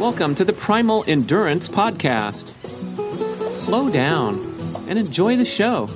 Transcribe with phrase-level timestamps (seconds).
[0.00, 2.54] Welcome to the Primal Endurance Podcast.
[3.52, 4.40] Slow down
[4.88, 5.88] and enjoy the show,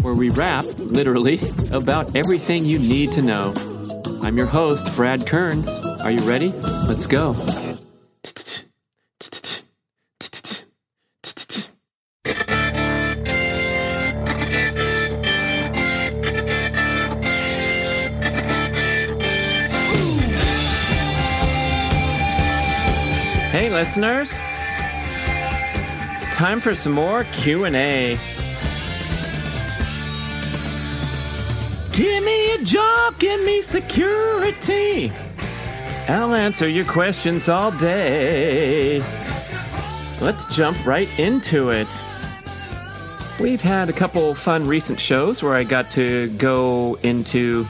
[0.00, 1.38] where we rap, literally,
[1.70, 3.54] about everything you need to know.
[4.20, 5.78] I'm your host, Brad Kearns.
[6.02, 6.48] Are you ready?
[6.88, 7.34] Let's go.
[23.82, 24.38] Listeners.
[26.30, 28.16] Time for some more Q&A.
[31.90, 35.10] Give me a job, give me security.
[36.08, 39.00] I'll answer your questions all day.
[40.20, 42.04] Let's jump right into it.
[43.40, 47.66] We've had a couple fun recent shows where I got to go into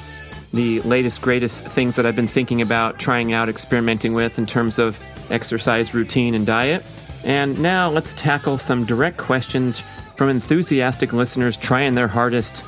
[0.53, 4.79] the latest, greatest things that I've been thinking about, trying out, experimenting with in terms
[4.79, 6.85] of exercise routine and diet.
[7.25, 9.81] And now let's tackle some direct questions
[10.17, 12.65] from enthusiastic listeners trying their hardest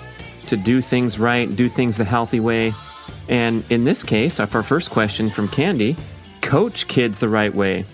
[0.47, 2.73] to do things right, do things the healthy way.
[3.29, 5.97] And in this case, our first question from Candy
[6.43, 7.85] coach kids the right way.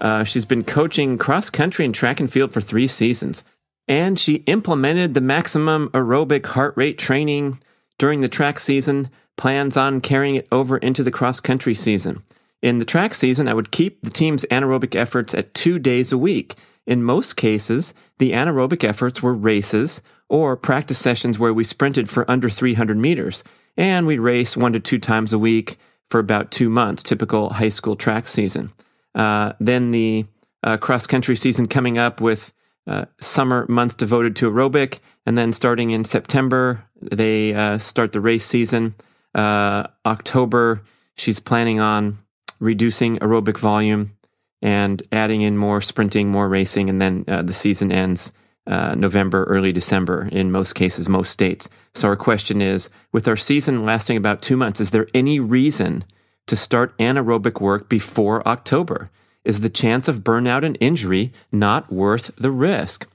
[0.00, 3.44] Uh, she's been coaching cross country and track and field for three seasons.
[3.88, 7.58] And she implemented the maximum aerobic heart rate training
[7.98, 12.22] during the track season, plans on carrying it over into the cross country season.
[12.62, 16.18] In the track season, I would keep the team's anaerobic efforts at two days a
[16.18, 16.54] week.
[16.86, 22.28] In most cases, the anaerobic efforts were races or practice sessions where we sprinted for
[22.30, 23.44] under 300 meters,
[23.76, 25.78] and we'd race one to two times a week
[26.10, 28.72] for about two months, typical high school track season.
[29.14, 30.26] Uh, then the
[30.62, 32.52] uh, cross country season coming up with
[32.88, 38.20] uh, summer months devoted to aerobic, and then starting in September, they uh, start the
[38.20, 38.94] race season.
[39.34, 40.82] Uh, October,
[41.14, 42.18] she's planning on
[42.60, 44.16] reducing aerobic volume
[44.62, 48.32] and adding in more sprinting, more racing, and then uh, the season ends
[48.66, 51.68] uh, November, early December in most cases, most states.
[51.94, 56.04] So our question is, with our season lasting about two months, is there any reason
[56.46, 59.10] to start anaerobic work before October?
[59.48, 63.08] Is the chance of burnout and injury not worth the risk?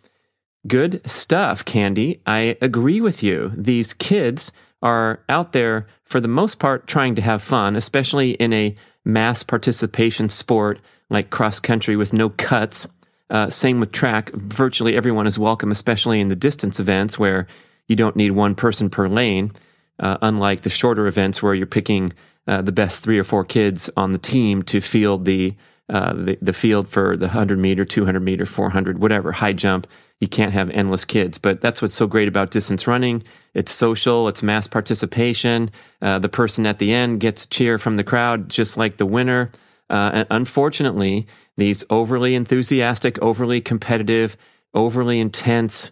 [0.66, 2.22] Good stuff, Candy.
[2.26, 3.52] I agree with you.
[3.56, 4.52] These kids
[4.82, 8.74] are out there for the most part trying to have fun, especially in a
[9.06, 12.88] mass participation sport like cross country with no cuts.
[13.30, 14.32] Uh, same with track.
[14.34, 17.46] Virtually everyone is welcome, especially in the distance events where
[17.88, 19.52] you don't need one person per lane,
[20.00, 22.12] uh, unlike the shorter events where you're picking
[22.48, 25.56] uh, the best three or four kids on the team to field the,
[25.90, 29.88] uh, the, the field for the 100 meter, 200 meter, 400, whatever, high jump.
[30.20, 31.38] You can't have endless kids.
[31.38, 33.24] But that's what's so great about distance running.
[33.54, 35.72] It's social, it's mass participation.
[36.02, 39.06] Uh, the person at the end gets a cheer from the crowd, just like the
[39.06, 39.52] winner.
[39.90, 41.28] Uh, and unfortunately,
[41.58, 44.38] these overly enthusiastic, overly competitive,
[44.74, 45.92] overly intense,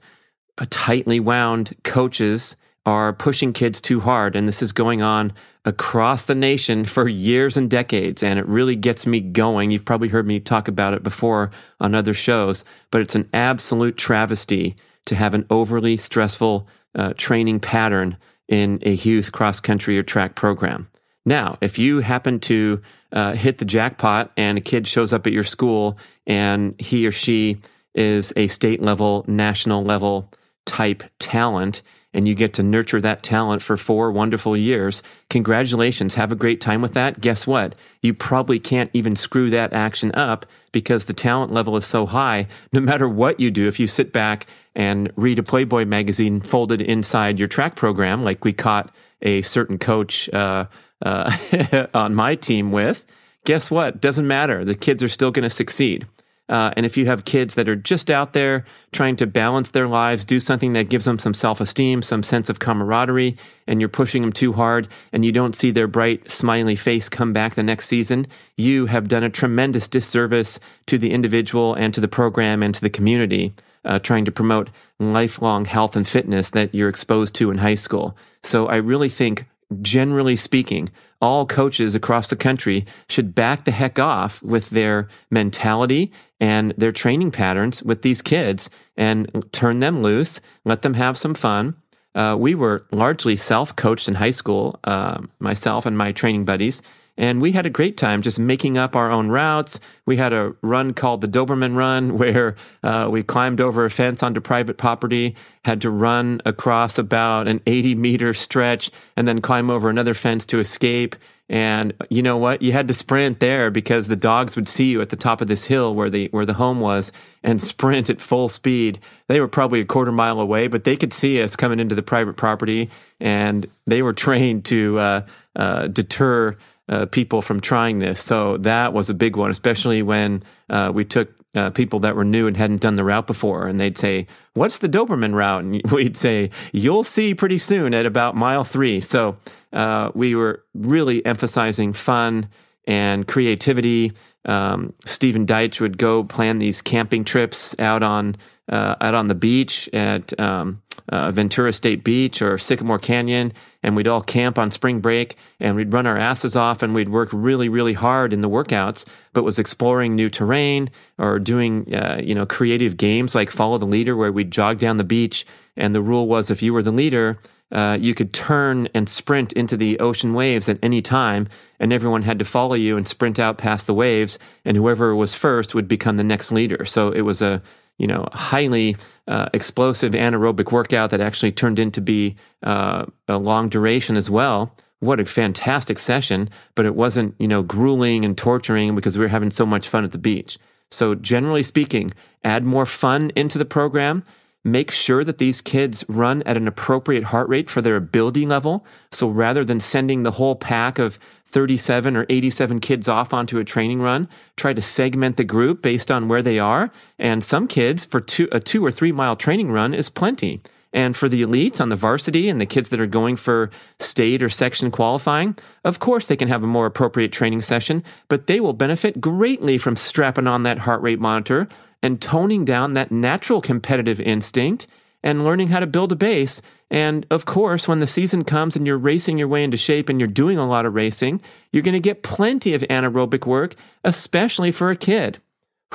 [0.57, 2.55] uh, tightly wound coaches
[2.85, 4.35] are pushing kids too hard.
[4.35, 5.33] And this is going on
[5.65, 8.23] across the nation for years and decades.
[8.23, 9.69] And it really gets me going.
[9.69, 13.97] You've probably heard me talk about it before on other shows, but it's an absolute
[13.97, 14.75] travesty
[15.05, 20.35] to have an overly stressful uh, training pattern in a youth cross country or track
[20.35, 20.89] program.
[21.25, 22.81] Now, if you happen to
[23.11, 27.11] uh, hit the jackpot and a kid shows up at your school and he or
[27.11, 27.57] she
[27.93, 30.31] is a state level, national level
[30.65, 31.81] type talent,
[32.13, 36.15] and you get to nurture that talent for four wonderful years, congratulations.
[36.15, 37.21] Have a great time with that.
[37.21, 37.75] Guess what?
[38.01, 42.47] You probably can't even screw that action up because the talent level is so high.
[42.73, 46.81] No matter what you do, if you sit back and read a Playboy magazine folded
[46.81, 50.65] inside your track program, like we caught a certain coach uh,
[51.01, 53.05] uh, on my team with,
[53.45, 54.01] guess what?
[54.01, 54.63] Doesn't matter.
[54.63, 56.05] The kids are still going to succeed.
[56.49, 59.87] Uh, and if you have kids that are just out there trying to balance their
[59.87, 63.37] lives, do something that gives them some self esteem, some sense of camaraderie,
[63.67, 67.31] and you're pushing them too hard and you don't see their bright, smiley face come
[67.31, 72.01] back the next season, you have done a tremendous disservice to the individual and to
[72.01, 73.53] the program and to the community.
[73.83, 74.69] Uh, trying to promote
[74.99, 78.15] lifelong health and fitness that you're exposed to in high school.
[78.43, 79.47] So I really think
[79.81, 80.89] generally speaking,
[81.21, 86.91] all coaches across the country should back the heck off with their mentality and their
[86.91, 91.75] training patterns with these kids and turn them loose, let them have some fun.
[92.13, 96.81] Uh, we were largely self coached in high school, uh, myself and my training buddies,
[97.17, 99.79] And we had a great time just making up our own routes.
[100.05, 104.23] We had a run called the Doberman Run where uh, we climbed over a fence
[104.23, 105.35] onto private property,
[105.65, 110.45] had to run across about an 80 meter stretch, and then climb over another fence
[110.47, 111.15] to escape.
[111.51, 112.61] And you know what?
[112.61, 115.49] You had to sprint there because the dogs would see you at the top of
[115.49, 117.11] this hill where the where the home was
[117.43, 118.99] and sprint at full speed.
[119.27, 122.03] They were probably a quarter mile away, but they could see us coming into the
[122.03, 125.21] private property, and they were trained to uh,
[125.53, 126.55] uh, deter
[126.89, 128.19] uh, people from trying this.
[128.21, 132.23] So that was a big one, especially when uh, we took uh, people that were
[132.23, 135.81] new and hadn't done the route before, and they'd say, "What's the Doberman route?" And
[135.91, 139.01] we'd say, "You'll see pretty soon at about mile three.
[139.01, 139.35] So
[139.73, 142.47] uh, we were really emphasizing fun
[142.87, 144.13] and creativity.
[144.45, 148.37] Um, Stephen Deitch would go plan these camping trips out on
[148.71, 150.81] uh, out on the beach at um,
[151.11, 153.53] uh, Ventura State Beach or Sycamore Canyon,
[153.83, 157.09] and we'd all camp on spring break, and we'd run our asses off, and we'd
[157.09, 162.19] work really, really hard in the workouts, but was exploring new terrain or doing uh,
[162.23, 165.93] you know creative games like follow the leader, where we'd jog down the beach, and
[165.93, 167.37] the rule was if you were the leader,
[167.71, 171.47] uh, you could turn and sprint into the ocean waves at any time,
[171.79, 175.33] and everyone had to follow you and sprint out past the waves, and whoever was
[175.33, 176.85] first would become the next leader.
[176.85, 177.61] So it was a
[177.97, 178.95] you know highly
[179.27, 184.75] uh, explosive anaerobic workout that actually turned into be uh, a long duration as well.
[184.99, 186.49] What a fantastic session!
[186.75, 190.03] But it wasn't you know grueling and torturing because we were having so much fun
[190.03, 190.57] at the beach.
[190.89, 192.11] So generally speaking,
[192.43, 194.23] add more fun into the program
[194.63, 198.85] make sure that these kids run at an appropriate heart rate for their ability level.
[199.11, 201.17] So rather than sending the whole pack of
[201.47, 206.09] 37 or 87 kids off onto a training run, try to segment the group based
[206.09, 206.91] on where they are.
[207.19, 210.61] And some kids for two, a two or three mile training run is plenty.
[210.93, 214.43] And for the elites on the varsity and the kids that are going for state
[214.43, 215.55] or section qualifying,
[215.85, 219.77] of course they can have a more appropriate training session, but they will benefit greatly
[219.77, 221.69] from strapping on that heart rate monitor
[222.03, 224.87] and toning down that natural competitive instinct
[225.23, 226.61] and learning how to build a base.
[226.89, 230.19] And of course, when the season comes and you're racing your way into shape and
[230.19, 231.41] you're doing a lot of racing,
[231.71, 235.39] you're going to get plenty of anaerobic work, especially for a kid.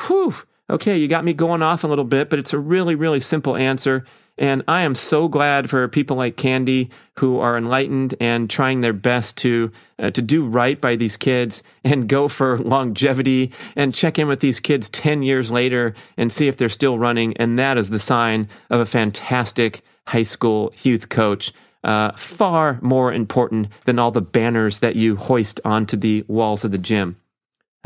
[0.06, 0.34] Whew.
[0.68, 3.56] Okay, you got me going off a little bit, but it's a really, really simple
[3.56, 4.04] answer.
[4.38, 8.92] And I am so glad for people like Candy who are enlightened and trying their
[8.92, 14.18] best to uh, to do right by these kids and go for longevity and check
[14.18, 17.78] in with these kids 10 years later and see if they're still running and that
[17.78, 21.52] is the sign of a fantastic high school youth coach.
[21.82, 26.72] Uh, far more important than all the banners that you hoist onto the walls of
[26.72, 27.16] the gym.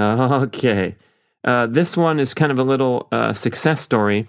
[0.00, 0.96] Okay.
[1.44, 4.26] Uh, this one is kind of a little uh, success story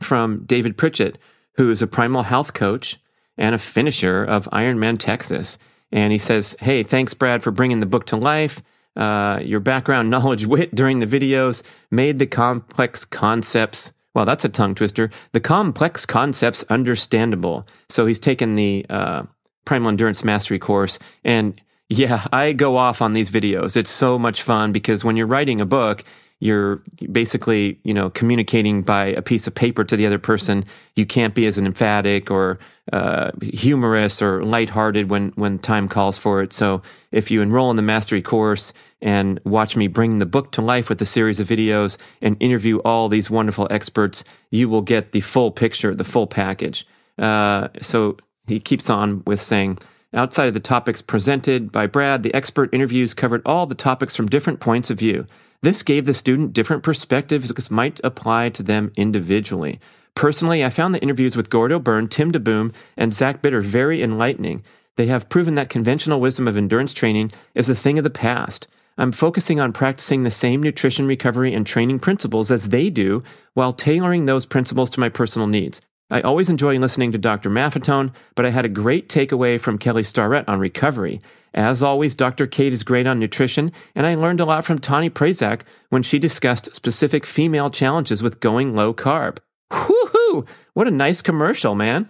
[0.00, 1.18] from David Pritchett,
[1.54, 3.00] who is a primal health coach
[3.38, 5.58] and a finisher of Ironman Texas.
[5.92, 8.62] And he says, Hey, thanks, Brad, for bringing the book to life.
[8.96, 13.92] Uh, your background knowledge, wit during the videos made the complex concepts.
[14.14, 15.10] Well, that's a tongue twister.
[15.32, 17.66] The complex concepts understandable.
[17.90, 19.24] So he's taken the uh,
[19.66, 20.98] Primal Endurance Mastery course.
[21.22, 23.76] And yeah, I go off on these videos.
[23.76, 26.02] It's so much fun because when you're writing a book,
[26.38, 30.64] you're basically you know communicating by a piece of paper to the other person.
[30.94, 32.58] You can't be as emphatic or
[32.92, 36.52] uh, humorous or lighthearted when when time calls for it.
[36.52, 40.62] So if you enroll in the mastery course and watch me bring the book to
[40.62, 45.12] life with a series of videos and interview all these wonderful experts you will get
[45.12, 46.86] the full picture the full package.
[47.18, 48.16] Uh, so
[48.46, 49.78] he keeps on with saying
[50.14, 54.28] Outside of the topics presented by Brad, the expert interviews covered all the topics from
[54.28, 55.26] different points of view.
[55.62, 59.80] This gave the student different perspectives that might apply to them individually.
[60.14, 64.62] Personally, I found the interviews with Gordo Byrne, Tim DeBoom, and Zach Bitter very enlightening.
[64.96, 68.66] They have proven that conventional wisdom of endurance training is a thing of the past.
[68.98, 73.22] I'm focusing on practicing the same nutrition recovery and training principles as they do
[73.52, 75.82] while tailoring those principles to my personal needs.
[76.10, 77.50] I always enjoy listening to Dr.
[77.50, 81.20] Maffetone, but I had a great takeaway from Kelly Starrett on recovery.
[81.52, 82.46] As always, Dr.
[82.46, 86.18] Kate is great on nutrition, and I learned a lot from Tawnee Prazak when she
[86.18, 89.38] discussed specific female challenges with going low carb.
[89.72, 90.46] Woohoo!
[90.74, 92.08] What a nice commercial, man.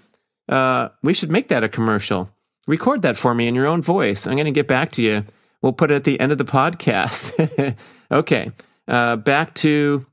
[0.49, 2.29] Uh, we should make that a commercial.
[2.67, 4.27] Record that for me in your own voice.
[4.27, 5.25] I'm going to get back to you.
[5.63, 7.77] We'll put it at the end of the podcast.
[8.11, 8.51] okay,
[8.89, 10.05] uh, back to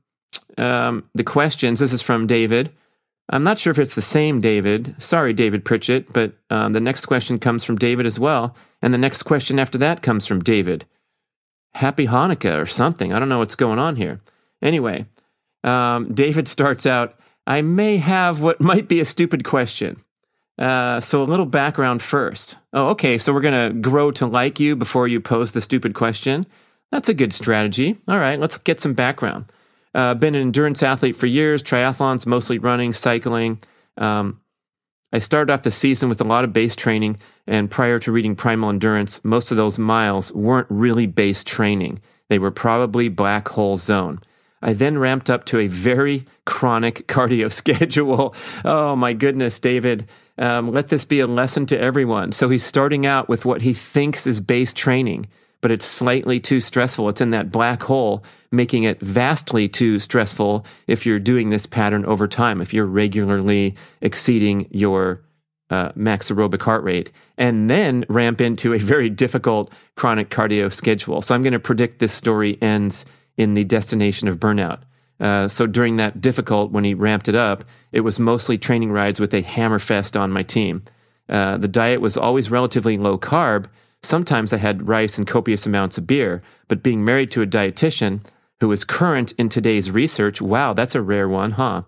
[0.56, 1.80] um, the questions.
[1.80, 2.72] This is from David.
[3.28, 4.94] I'm not sure if it's the same David.
[4.98, 8.54] Sorry, David Pritchett, but um, the next question comes from David as well.
[8.82, 10.84] And the next question after that comes from David.
[11.72, 13.12] Happy Hanukkah or something.
[13.12, 14.20] I don't know what's going on here.
[14.62, 15.06] Anyway,
[15.64, 20.02] um, David starts out I may have what might be a stupid question.
[20.58, 22.56] Uh, so a little background first.
[22.72, 23.18] Oh, okay.
[23.18, 26.46] So we're gonna grow to like you before you pose the stupid question.
[26.90, 27.98] That's a good strategy.
[28.06, 29.46] All right, let's get some background.
[29.94, 33.60] Uh, been an endurance athlete for years, triathlons, mostly running, cycling.
[33.96, 34.40] Um,
[35.12, 38.34] I started off the season with a lot of base training, and prior to reading
[38.34, 42.00] Primal Endurance, most of those miles weren't really base training.
[42.28, 44.20] They were probably black hole zone.
[44.60, 48.34] I then ramped up to a very chronic cardio schedule.
[48.64, 50.08] Oh my goodness, David.
[50.36, 52.32] Um, let this be a lesson to everyone.
[52.32, 55.26] So he's starting out with what he thinks is base training
[55.64, 57.08] but it's slightly too stressful.
[57.08, 62.04] It's in that black hole, making it vastly too stressful if you're doing this pattern
[62.04, 65.22] over time, if you're regularly exceeding your
[65.70, 71.22] uh, max aerobic heart rate, and then ramp into a very difficult chronic cardio schedule.
[71.22, 73.06] So I'm going to predict this story ends
[73.38, 74.80] in the destination of burnout.
[75.18, 79.18] Uh, so during that difficult, when he ramped it up, it was mostly training rides
[79.18, 80.82] with a hammerfest on my team.
[81.26, 83.64] Uh, the diet was always relatively low carb,
[84.04, 88.20] Sometimes I had rice and copious amounts of beer, but being married to a dietitian
[88.60, 91.82] who is current in today's research, wow, that's a rare one, huh?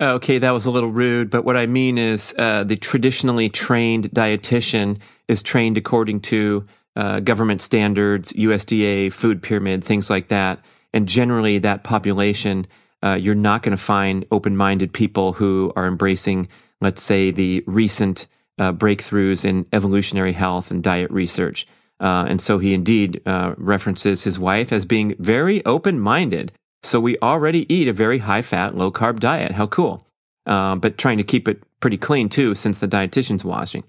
[0.00, 4.10] Okay, that was a little rude, but what I mean is uh, the traditionally trained
[4.12, 10.64] dietitian is trained according to uh, government standards, USDA, food pyramid, things like that.
[10.92, 12.68] And generally, that population,
[13.02, 16.48] uh, you're not going to find open minded people who are embracing,
[16.80, 21.66] let's say, the recent uh, breakthroughs in evolutionary health and diet research.
[21.98, 26.52] Uh, and so he indeed uh, references his wife as being very open minded.
[26.82, 29.52] So we already eat a very high fat, low carb diet.
[29.52, 30.06] How cool.
[30.44, 33.84] Uh, but trying to keep it pretty clean too, since the dietitian's watching.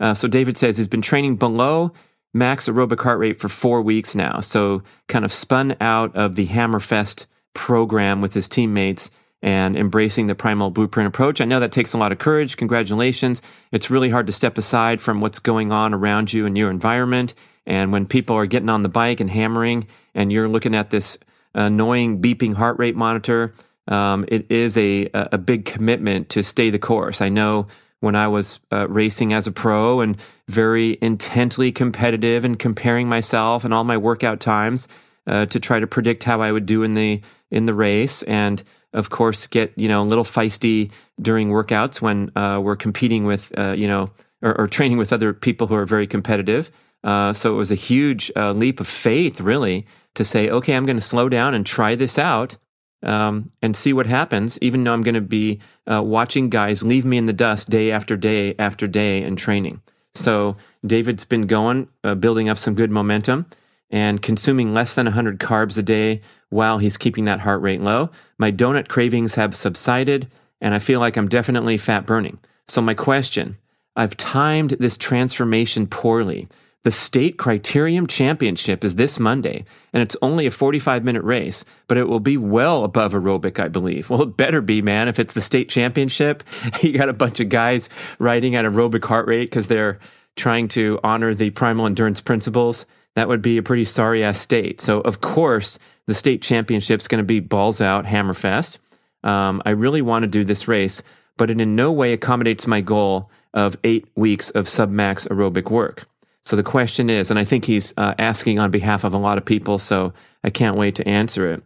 [0.00, 1.92] Uh, so David says he's been training below
[2.34, 4.40] max aerobic heart rate for four weeks now.
[4.40, 9.10] So kind of spun out of the Hammerfest program with his teammates
[9.42, 11.40] and embracing the primal blueprint approach.
[11.40, 12.56] I know that takes a lot of courage.
[12.56, 13.42] Congratulations.
[13.72, 17.34] It's really hard to step aside from what's going on around you and your environment.
[17.66, 21.18] And when people are getting on the bike and hammering, and you're looking at this
[21.54, 23.54] annoying beeping heart rate monitor,
[23.88, 27.20] um, it is a, a big commitment to stay the course.
[27.20, 27.66] I know
[28.00, 30.16] when I was uh, racing as a pro and
[30.48, 34.88] very intently competitive and comparing myself and all my workout times
[35.26, 37.20] uh, to try to predict how I would do in the
[37.50, 42.30] in the race and of course, get you know a little feisty during workouts when
[42.36, 44.10] uh, we're competing with uh, you know
[44.42, 46.70] or, or, training with other people who are very competitive.
[47.04, 50.86] Uh, so it was a huge uh, leap of faith, really, to say, okay, I'm
[50.86, 52.56] going to slow down and try this out
[53.02, 54.58] um, and see what happens.
[54.60, 57.90] Even though I'm going to be uh, watching guys leave me in the dust day
[57.90, 59.80] after day after day in training.
[60.14, 63.46] So David's been going, uh, building up some good momentum
[63.90, 66.20] and consuming less than 100 carbs a day
[66.52, 68.10] while he's keeping that heart rate low.
[68.38, 70.28] My donut cravings have subsided,
[70.60, 72.38] and I feel like I'm definitely fat burning.
[72.68, 73.56] So, my question
[73.96, 76.48] I've timed this transformation poorly.
[76.84, 81.96] The state criterium championship is this Monday, and it's only a 45 minute race, but
[81.96, 84.10] it will be well above aerobic, I believe.
[84.10, 85.08] Well, it better be, man.
[85.08, 86.42] If it's the state championship,
[86.80, 90.00] you got a bunch of guys riding at aerobic heart rate because they're
[90.34, 94.80] trying to honor the primal endurance principles that would be a pretty sorry ass state.
[94.80, 95.78] So, of course,
[96.12, 98.76] the state championship's going to be balls out, hammerfest.
[99.24, 101.02] Um, I really want to do this race,
[101.38, 106.04] but it in no way accommodates my goal of eight weeks of submax aerobic work.
[106.42, 109.38] So the question is, and I think he's uh, asking on behalf of a lot
[109.38, 110.12] of people, so
[110.44, 111.62] I can't wait to answer it.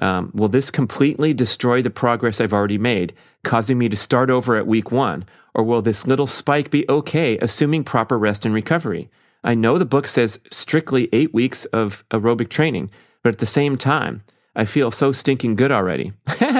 [0.00, 4.54] Um, will this completely destroy the progress I've already made, causing me to start over
[4.54, 5.24] at week one?
[5.54, 9.10] Or will this little spike be okay, assuming proper rest and recovery?
[9.42, 12.90] I know the book says strictly eight weeks of aerobic training,
[13.22, 14.22] but at the same time,
[14.54, 16.12] I feel so stinking good already.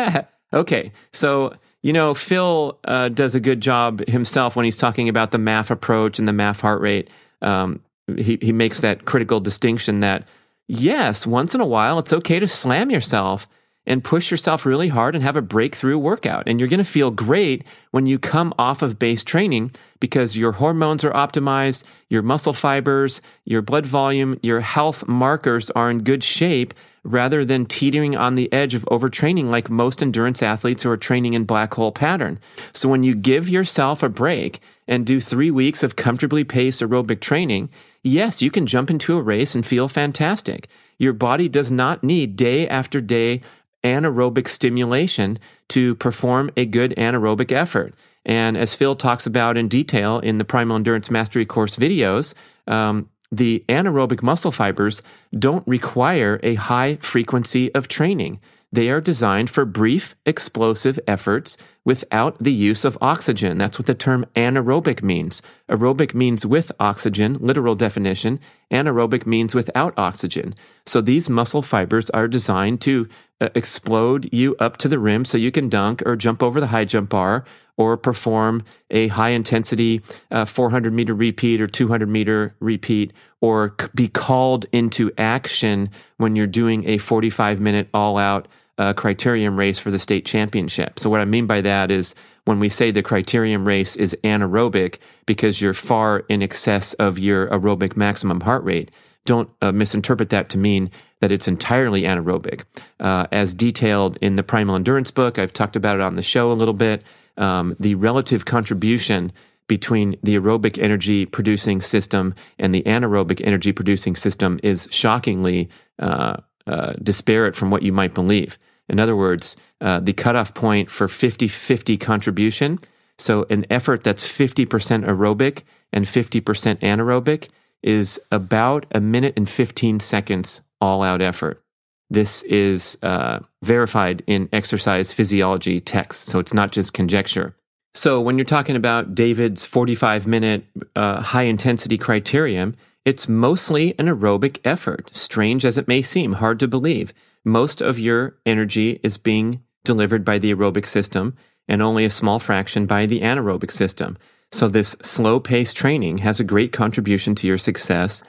[0.52, 5.30] okay, so you know, Phil uh, does a good job himself when he's talking about
[5.30, 7.10] the MAF approach and the MAF heart rate.
[7.40, 7.80] Um,
[8.16, 10.26] he he makes that critical distinction that
[10.66, 13.48] yes, once in a while, it's okay to slam yourself
[13.88, 16.46] and push yourself really hard and have a breakthrough workout.
[16.46, 20.52] And you're going to feel great when you come off of base training because your
[20.52, 26.22] hormones are optimized, your muscle fibers, your blood volume, your health markers are in good
[26.22, 30.96] shape rather than teetering on the edge of overtraining like most endurance athletes who are
[30.96, 32.38] training in black hole pattern.
[32.74, 37.20] So when you give yourself a break and do three weeks of comfortably paced aerobic
[37.20, 37.70] training,
[38.02, 40.68] yes, you can jump into a race and feel fantastic.
[40.98, 43.40] Your body does not need day after day
[43.84, 47.94] anaerobic stimulation to perform a good anaerobic effort.
[48.24, 52.34] And as Phil talks about in detail in the Primal Endurance Mastery course videos,
[52.66, 55.02] um, the anaerobic muscle fibers
[55.38, 58.40] don't require a high frequency of training.
[58.70, 63.56] They are designed for brief, explosive efforts without the use of oxygen.
[63.56, 65.40] That's what the term anaerobic means.
[65.70, 68.40] Aerobic means with oxygen, literal definition.
[68.70, 70.54] Anaerobic means without oxygen.
[70.84, 73.08] So these muscle fibers are designed to
[73.40, 76.66] uh, explode you up to the rim so you can dunk or jump over the
[76.66, 77.44] high jump bar
[77.78, 83.88] or perform a high intensity uh, 400 meter repeat or 200 meter repeat or c-
[83.94, 89.78] be called into action when you're doing a 45 minute all out uh, criterium race
[89.78, 90.98] for the state championship.
[90.98, 94.98] So what I mean by that is when we say the criterium race is anaerobic
[95.26, 98.90] because you're far in excess of your aerobic maximum heart rate,
[99.24, 102.62] don't uh, misinterpret that to mean that it's entirely anaerobic.
[103.00, 106.50] Uh, as detailed in the Primal Endurance book, I've talked about it on the show
[106.50, 107.02] a little bit.
[107.38, 109.32] Um, the relative contribution
[109.68, 115.68] between the aerobic energy producing system and the anaerobic energy producing system is shockingly
[115.98, 118.58] uh, uh, disparate from what you might believe.
[118.88, 122.78] In other words, uh, the cutoff point for 50 50 contribution,
[123.18, 124.66] so an effort that's 50%
[125.04, 127.48] aerobic and 50% anaerobic,
[127.82, 131.62] is about a minute and 15 seconds all out effort.
[132.10, 137.54] This is uh, verified in exercise physiology texts, so it's not just conjecture.
[137.94, 142.74] So, when you're talking about David's 45 minute uh, high intensity criterium,
[143.04, 147.12] it's mostly an aerobic effort, strange as it may seem, hard to believe.
[147.44, 151.34] Most of your energy is being delivered by the aerobic system
[151.66, 154.16] and only a small fraction by the anaerobic system.
[154.50, 158.22] So, this slow paced training has a great contribution to your success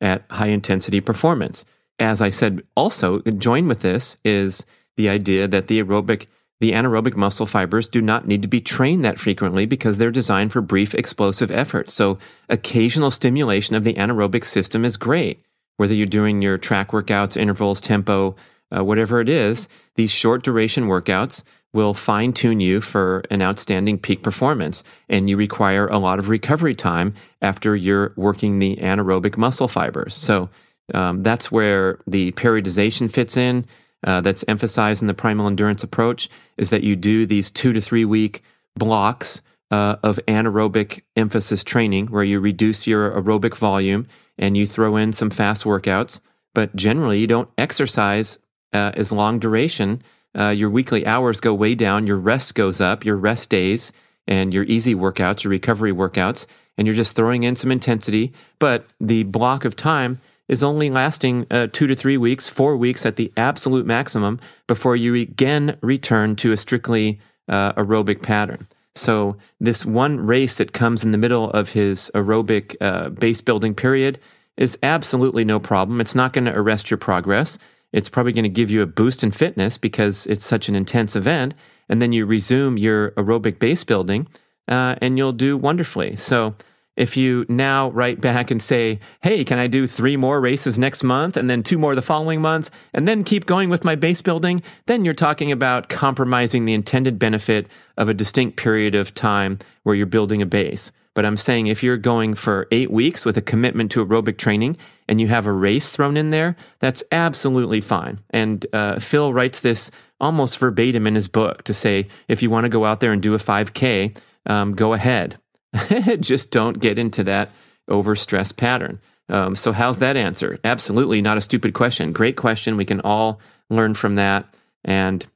[0.00, 1.64] at high intensity performance.
[1.98, 6.26] As I said, also, joined with this is the idea that the aerobic
[6.60, 10.52] the anaerobic muscle fibers do not need to be trained that frequently because they're designed
[10.52, 11.92] for brief explosive efforts.
[11.92, 15.44] So occasional stimulation of the anaerobic system is great.
[15.76, 18.36] Whether you're doing your track workouts, intervals, tempo,
[18.74, 23.98] uh, whatever it is, these short duration workouts will fine tune you for an outstanding
[23.98, 24.84] peak performance.
[25.08, 30.14] And you require a lot of recovery time after you're working the anaerobic muscle fibers.
[30.14, 30.48] So
[30.92, 33.64] um, that's where the periodization fits in
[34.06, 37.80] uh, that's emphasized in the primal endurance approach is that you do these two to
[37.80, 38.42] three week
[38.76, 44.96] blocks uh, of anaerobic emphasis training where you reduce your aerobic volume and you throw
[44.96, 46.20] in some fast workouts.
[46.54, 48.38] But generally, you don't exercise
[48.72, 50.02] uh, as long duration.
[50.36, 53.92] Uh, your weekly hours go way down, your rest goes up, your rest days
[54.26, 58.32] and your easy workouts, your recovery workouts, and you're just throwing in some intensity.
[58.58, 63.06] But the block of time is only lasting uh, two to three weeks, four weeks
[63.06, 68.66] at the absolute maximum before you again return to a strictly uh, aerobic pattern.
[68.96, 73.74] So, this one race that comes in the middle of his aerobic uh, base building
[73.74, 74.20] period
[74.56, 76.00] is absolutely no problem.
[76.00, 77.58] It's not going to arrest your progress.
[77.92, 81.16] It's probably going to give you a boost in fitness because it's such an intense
[81.16, 81.54] event.
[81.88, 84.28] And then you resume your aerobic base building
[84.68, 86.14] uh, and you'll do wonderfully.
[86.16, 86.54] So,
[86.96, 91.02] if you now write back and say, hey, can I do three more races next
[91.02, 94.22] month and then two more the following month and then keep going with my base
[94.22, 99.58] building, then you're talking about compromising the intended benefit of a distinct period of time
[99.82, 100.92] where you're building a base.
[101.14, 104.76] But I'm saying if you're going for eight weeks with a commitment to aerobic training
[105.08, 108.20] and you have a race thrown in there, that's absolutely fine.
[108.30, 112.64] And uh, Phil writes this almost verbatim in his book to say if you want
[112.64, 115.38] to go out there and do a 5K, um, go ahead.
[116.20, 117.50] just don't get into that
[117.88, 119.00] overstress pattern.
[119.28, 120.58] Um, so, how's that answer?
[120.64, 122.12] Absolutely not a stupid question.
[122.12, 122.76] Great question.
[122.76, 124.46] We can all learn from that
[124.84, 125.26] and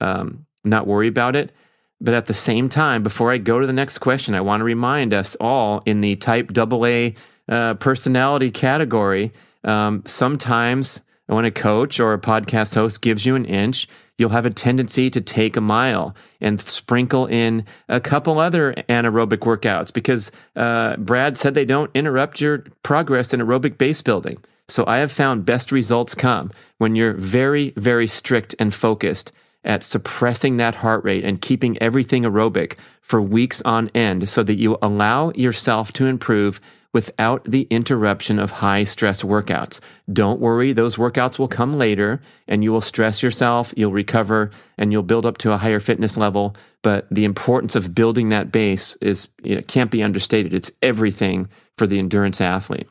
[0.00, 1.52] um, not worry about it.
[2.00, 4.64] But at the same time, before I go to the next question, I want to
[4.64, 7.10] remind us all in the type AA
[7.48, 9.32] uh, personality category.
[9.64, 13.86] Um, sometimes when a coach or a podcast host gives you an inch,
[14.20, 19.38] you'll have a tendency to take a mile and sprinkle in a couple other anaerobic
[19.38, 24.38] workouts because uh, Brad said they don't interrupt your progress in aerobic base building.
[24.68, 29.32] So I have found best results come when you're very, very strict and focused
[29.64, 34.54] at suppressing that heart rate and keeping everything aerobic for weeks on end so that
[34.54, 36.60] you allow yourself to improve
[36.92, 39.80] without the interruption of high stress workouts.
[40.12, 44.90] Don't worry, those workouts will come later and you will stress yourself, you'll recover, and
[44.90, 46.56] you'll build up to a higher fitness level.
[46.82, 50.52] But the importance of building that base is you know, can't be understated.
[50.52, 51.48] It's everything
[51.78, 52.88] for the endurance athlete.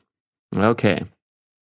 [0.56, 1.04] Okay.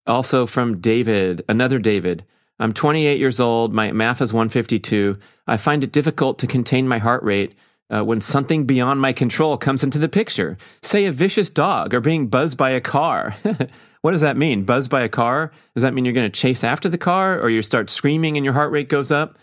[0.06, 2.24] Also from David, another David.
[2.60, 3.74] I'm 28 years old.
[3.74, 5.18] My MAF is 152.
[5.48, 7.56] I find it difficult to contain my heart rate
[7.90, 10.58] uh, when something beyond my control comes into the picture.
[10.82, 13.36] Say a vicious dog or being buzzed by a car.
[14.02, 14.64] what does that mean?
[14.64, 15.52] Buzzed by a car?
[15.74, 18.44] Does that mean you're going to chase after the car or you start screaming and
[18.44, 19.38] your heart rate goes up?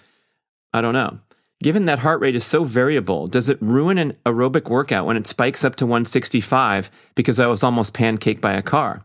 [0.72, 1.18] I don't know.
[1.62, 5.26] Given that heart rate is so variable, does it ruin an aerobic workout when it
[5.26, 9.02] spikes up to 165 because I was almost pancaked by a car?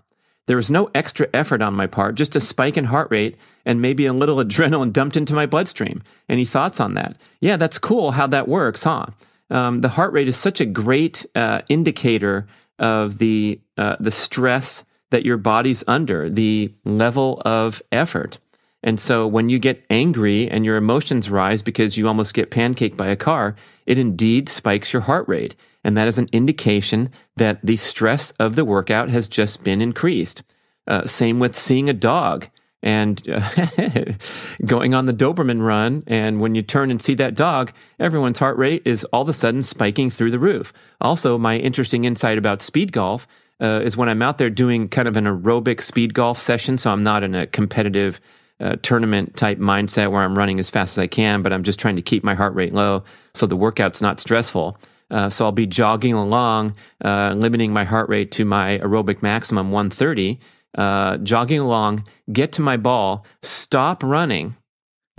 [0.47, 3.81] There was no extra effort on my part, just a spike in heart rate and
[3.81, 6.01] maybe a little adrenaline dumped into my bloodstream.
[6.27, 7.15] Any thoughts on that?
[7.39, 9.05] Yeah, that's cool how that works, huh?
[9.49, 14.85] Um, the heart rate is such a great uh, indicator of the uh, the stress
[15.09, 18.39] that your body's under, the level of effort.
[18.81, 22.95] And so when you get angry and your emotions rise because you almost get pancaked
[22.95, 25.55] by a car, it indeed spikes your heart rate.
[25.83, 30.43] And that is an indication that the stress of the workout has just been increased.
[30.87, 32.47] Uh, same with seeing a dog
[32.81, 33.49] and uh,
[34.65, 36.03] going on the Doberman run.
[36.07, 39.33] And when you turn and see that dog, everyone's heart rate is all of a
[39.33, 40.73] sudden spiking through the roof.
[41.01, 43.27] Also, my interesting insight about speed golf
[43.61, 46.77] uh, is when I'm out there doing kind of an aerobic speed golf session.
[46.77, 48.21] So I'm not in a competitive
[48.59, 51.79] uh, tournament type mindset where I'm running as fast as I can, but I'm just
[51.79, 54.77] trying to keep my heart rate low so the workout's not stressful.
[55.11, 59.71] Uh, so I'll be jogging along, uh, limiting my heart rate to my aerobic maximum
[59.71, 60.39] 130,
[60.77, 64.55] uh, jogging along, get to my ball, stop running,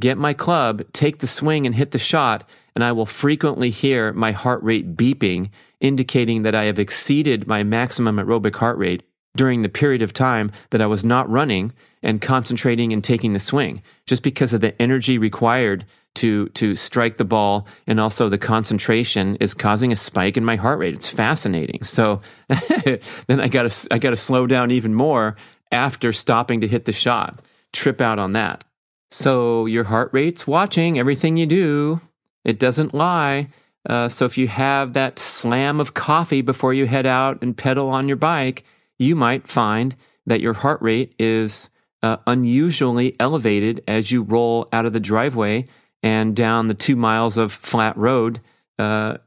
[0.01, 4.13] get my club, take the swing and hit the shot, and I will frequently hear
[4.13, 9.03] my heart rate beeping, indicating that I have exceeded my maximum aerobic heart rate
[9.37, 13.41] during the period of time that I was not running and concentrating and taking the
[13.41, 15.85] swing, just because of the energy required
[16.17, 20.57] to to strike the ball and also the concentration is causing a spike in my
[20.57, 20.95] heart rate.
[20.95, 21.83] It's fascinating.
[21.85, 25.37] So then I got to I got to slow down even more
[25.71, 27.41] after stopping to hit the shot.
[27.73, 28.65] Trip out on that.
[29.11, 32.01] So your heart rate's watching everything you do.
[32.45, 33.49] It doesn't lie.
[33.89, 37.89] Uh, so if you have that slam of coffee before you head out and pedal
[37.89, 38.65] on your bike,
[38.99, 39.97] you might find
[40.27, 41.71] that your heart rate is
[42.03, 45.65] uh, unusually elevated as you roll out of the driveway
[46.03, 48.41] and down the two miles of flat road
[48.79, 49.19] uh,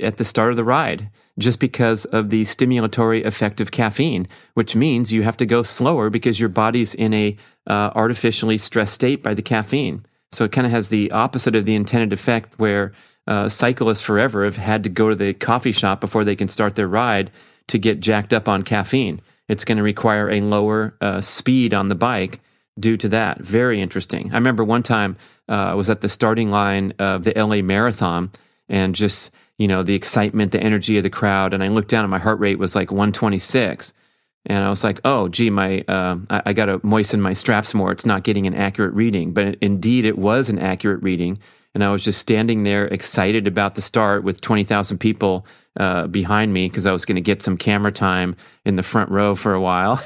[0.00, 4.74] at the start of the ride, just because of the stimulatory effect of caffeine, which
[4.74, 7.36] means you have to go slower because your body's in a
[7.66, 10.04] uh, artificially stressed state by the caffeine.
[10.32, 12.92] So it kind of has the opposite of the intended effect, where
[13.26, 16.74] uh, cyclists forever have had to go to the coffee shop before they can start
[16.76, 17.30] their ride
[17.68, 19.20] to get jacked up on caffeine.
[19.48, 22.40] It's going to require a lower uh, speed on the bike
[22.78, 23.40] due to that.
[23.40, 24.30] Very interesting.
[24.32, 25.16] I remember one time
[25.48, 28.30] uh, I was at the starting line of the LA Marathon
[28.68, 31.54] and just, you know, the excitement, the energy of the crowd.
[31.54, 33.94] And I looked down and my heart rate was like 126.
[34.48, 37.74] And I was like, oh, gee, my, uh, I, I got to moisten my straps
[37.74, 37.90] more.
[37.90, 39.32] It's not getting an accurate reading.
[39.32, 41.38] But indeed, it was an accurate reading.
[41.76, 45.46] And I was just standing there excited about the start with 20,000 people
[45.78, 48.34] uh, behind me because I was going to get some camera time
[48.64, 50.02] in the front row for a while.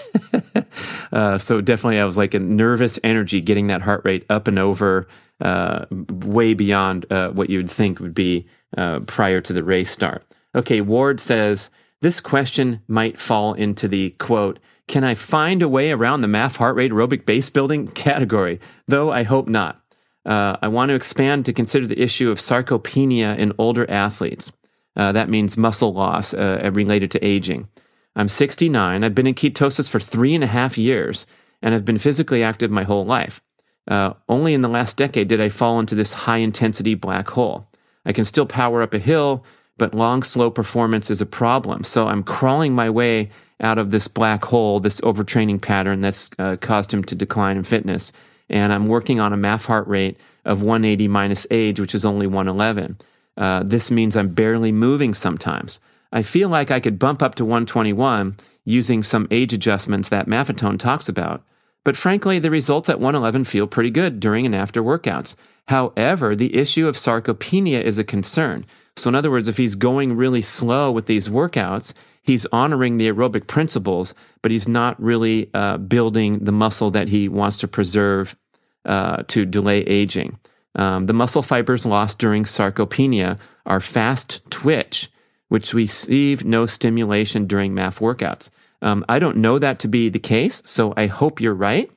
[1.12, 4.59] uh, so definitely, I was like a nervous energy getting that heart rate up and
[4.59, 5.06] over,
[5.40, 9.92] uh, way beyond uh, what you would think would be uh, prior to the race
[9.92, 10.24] start.
[10.56, 14.59] Okay, Ward says this question might fall into the quote.
[14.88, 18.59] Can I find a way around the MAF heart rate aerobic base building category?
[18.88, 19.79] Though I hope not.
[20.24, 24.52] Uh, I want to expand to consider the issue of sarcopenia in older athletes.
[24.96, 27.68] Uh, that means muscle loss uh, related to aging.
[28.16, 29.04] I'm 69.
[29.04, 31.26] I've been in ketosis for three and a half years
[31.62, 33.42] and I've been physically active my whole life.
[33.88, 37.68] Uh, only in the last decade did I fall into this high intensity black hole.
[38.04, 39.44] I can still power up a hill,
[39.76, 41.85] but long, slow performance is a problem.
[41.85, 43.30] So I'm crawling my way
[43.61, 47.64] out of this black hole, this overtraining pattern that's uh, caused him to decline in
[47.64, 48.12] fitness.
[48.50, 52.26] And I'm working on a MAF heart rate of 180 minus age, which is only
[52.26, 52.98] 111.
[53.36, 55.80] Uh, this means I'm barely moving sometimes.
[56.12, 60.78] I feel like I could bump up to 121 using some age adjustments that Maffetone
[60.78, 61.42] talks about.
[61.84, 65.34] But frankly, the results at 111 feel pretty good during and after workouts.
[65.68, 68.66] However, the issue of sarcopenia is a concern.
[68.96, 73.09] So, in other words, if he's going really slow with these workouts, he's honoring the
[73.09, 78.37] aerobic principles, but he's not really uh, building the muscle that he wants to preserve
[78.85, 80.38] uh, to delay aging.
[80.74, 85.11] Um, the muscle fibers lost during sarcopenia are fast twitch,
[85.48, 88.50] which receive no stimulation during MAF workouts.
[88.83, 91.90] Um, I don't know that to be the case, so I hope you're right.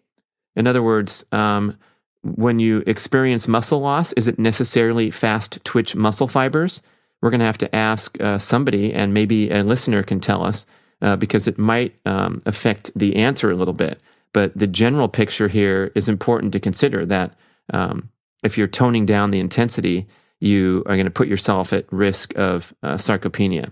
[0.56, 1.78] In other words, um,
[2.24, 6.82] when you experience muscle loss, is it necessarily fast twitch muscle fibers?
[7.24, 10.66] We're going to have to ask uh, somebody, and maybe a listener can tell us,
[11.02, 14.02] uh, because it might um, affect the answer a little bit.
[14.34, 17.34] But the general picture here is important to consider that
[17.74, 18.10] um,
[18.44, 20.06] if you're toning down the intensity,
[20.42, 23.72] you are going to put yourself at risk of uh, sarcopenia.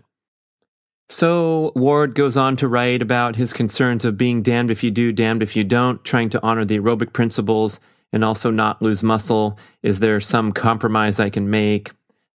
[1.10, 5.12] So Ward goes on to write about his concerns of being damned if you do,
[5.12, 7.82] damned if you don't, trying to honor the aerobic principles
[8.14, 9.60] and also not lose muscle.
[9.84, 11.92] Is there some compromise I can make?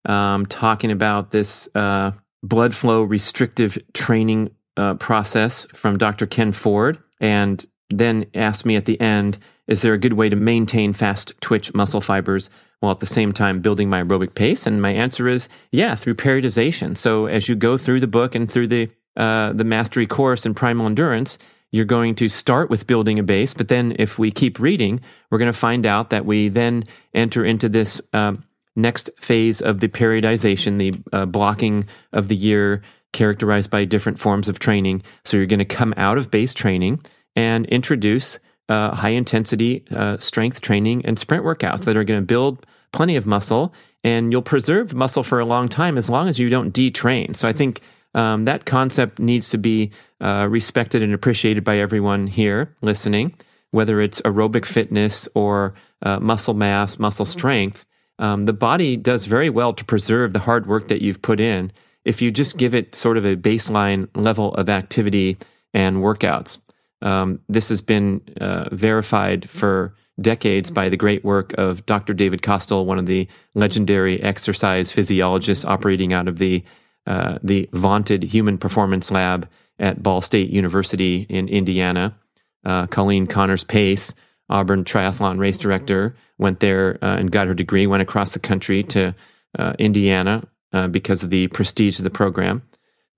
[0.07, 6.27] Um, talking about this uh, blood flow restrictive training uh, process from Dr.
[6.27, 10.37] Ken Ford, and then asked me at the end, is there a good way to
[10.37, 14.67] maintain fast twitch muscle fibers while at the same time building my aerobic pace?
[14.67, 16.97] And my answer is yeah, through periodization.
[16.97, 20.53] So as you go through the book and through the uh, the mastery course in
[20.53, 21.39] primal endurance,
[21.73, 25.39] you're going to start with building a base, but then if we keep reading, we're
[25.39, 28.45] going to find out that we then enter into this um,
[28.77, 34.49] next phase of the periodization, the uh, blocking of the year characterized by different forms
[34.49, 35.03] of training.
[35.25, 37.01] So you're going to come out of base training
[37.35, 42.27] and introduce uh, high intensity uh, strength training and sprint workouts that are going to
[42.27, 46.39] build plenty of muscle and you'll preserve muscle for a long time as long as
[46.39, 47.35] you don't detrain.
[47.35, 47.81] So I think
[48.15, 53.35] um, that concept needs to be uh, respected and appreciated by everyone here listening,
[53.73, 57.85] whether it's aerobic fitness or uh, muscle mass, muscle strength.
[58.19, 61.73] Um, the body does very well to preserve the hard work that you've put in
[62.05, 65.37] if you just give it sort of a baseline level of activity
[65.75, 66.59] and workouts.
[67.03, 72.15] Um, this has been uh, verified for decades by the great work of Dr.
[72.15, 76.65] David Costill, one of the legendary exercise physiologists operating out of the
[77.07, 79.49] uh, the vaunted Human Performance Lab
[79.79, 82.17] at Ball State University in Indiana.
[82.65, 84.13] Uh, Colleen Connors Pace,
[84.49, 87.87] Auburn triathlon race director, went there uh, and got her degree.
[87.87, 89.15] Went across the country to
[89.59, 92.63] uh, Indiana uh, because of the prestige of the program,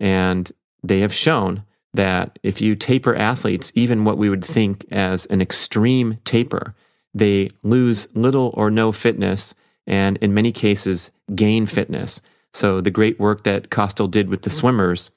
[0.00, 0.50] and
[0.82, 5.40] they have shown that if you taper athletes, even what we would think as an
[5.40, 6.74] extreme taper,
[7.14, 9.54] they lose little or no fitness
[9.86, 12.20] and in many cases gain fitness.
[12.52, 15.10] So the great work that Costill did with the swimmers,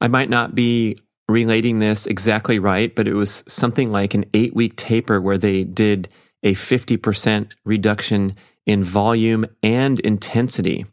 [0.00, 4.54] I might not be relating this exactly right, but it was something like an eight
[4.54, 6.08] week taper where they did
[6.42, 8.34] a 50% reduction
[8.66, 10.86] in volume and intensity.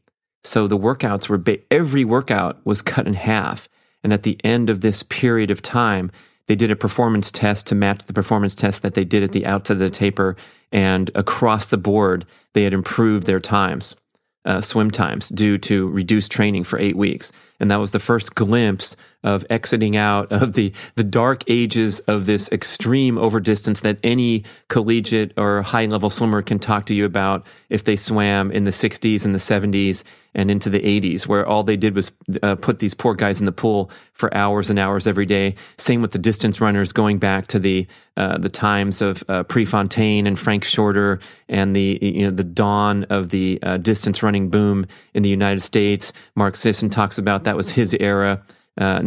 [0.43, 3.67] So the workouts were, every workout was cut in half.
[4.03, 6.11] And at the end of this period of time,
[6.47, 9.45] they did a performance test to match the performance test that they did at the
[9.45, 10.35] outset of the taper.
[10.71, 13.95] And across the board, they had improved their times,
[14.45, 18.35] uh, swim times, due to reduced training for eight weeks and that was the first
[18.35, 23.97] glimpse of exiting out of the the dark ages of this extreme over distance that
[24.03, 28.63] any collegiate or high level swimmer can talk to you about if they swam in
[28.63, 30.03] the 60s and the 70s
[30.35, 32.11] and into the 80s where all they did was
[32.43, 36.01] uh, put these poor guys in the pool for hours and hours every day same
[36.01, 40.37] with the distance runners going back to the uh, the times of uh, Prefontaine and
[40.37, 45.23] Frank Shorter and the you know the dawn of the uh, distance running boom in
[45.23, 48.43] the United States Mark Sisson talks about that was his era.
[48.77, 49.01] Uh,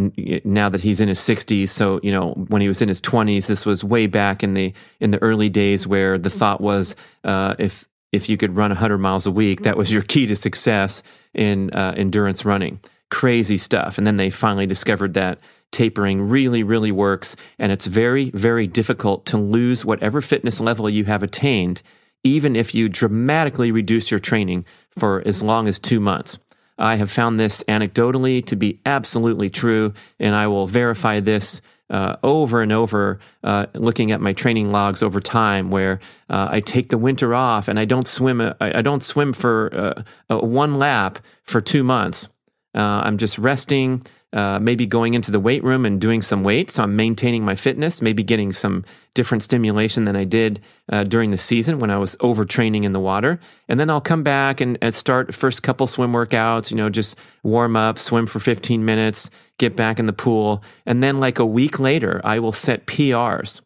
[0.44, 3.46] now that he's in his 60s, so you know when he was in his 20s,
[3.46, 7.54] this was way back in the in the early days where the thought was uh,
[7.58, 11.02] if if you could run 100 miles a week, that was your key to success
[11.34, 12.80] in uh, endurance running.
[13.10, 13.98] Crazy stuff.
[13.98, 15.38] And then they finally discovered that
[15.70, 21.04] tapering really, really works, and it's very, very difficult to lose whatever fitness level you
[21.04, 21.82] have attained,
[22.24, 26.38] even if you dramatically reduce your training for as long as two months.
[26.78, 31.60] I have found this anecdotally to be absolutely true, and I will verify this
[31.90, 36.60] uh, over and over, uh, looking at my training logs over time, where uh, I
[36.60, 38.40] take the winter off and I don't swim.
[38.40, 42.28] Uh, I don't swim for uh, one lap for two months.
[42.74, 46.74] Uh, I'm just resting uh, maybe going into the weight room and doing some weights.
[46.74, 50.60] So I'm maintaining my fitness, maybe getting some different stimulation than I did
[50.90, 53.40] uh, during the season when I was overtraining in the water.
[53.68, 57.16] And then I'll come back and, and start first couple swim workouts, you know, just
[57.42, 60.62] warm up, swim for 15 minutes, get back in the pool.
[60.84, 63.62] And then like a week later, I will set PRs.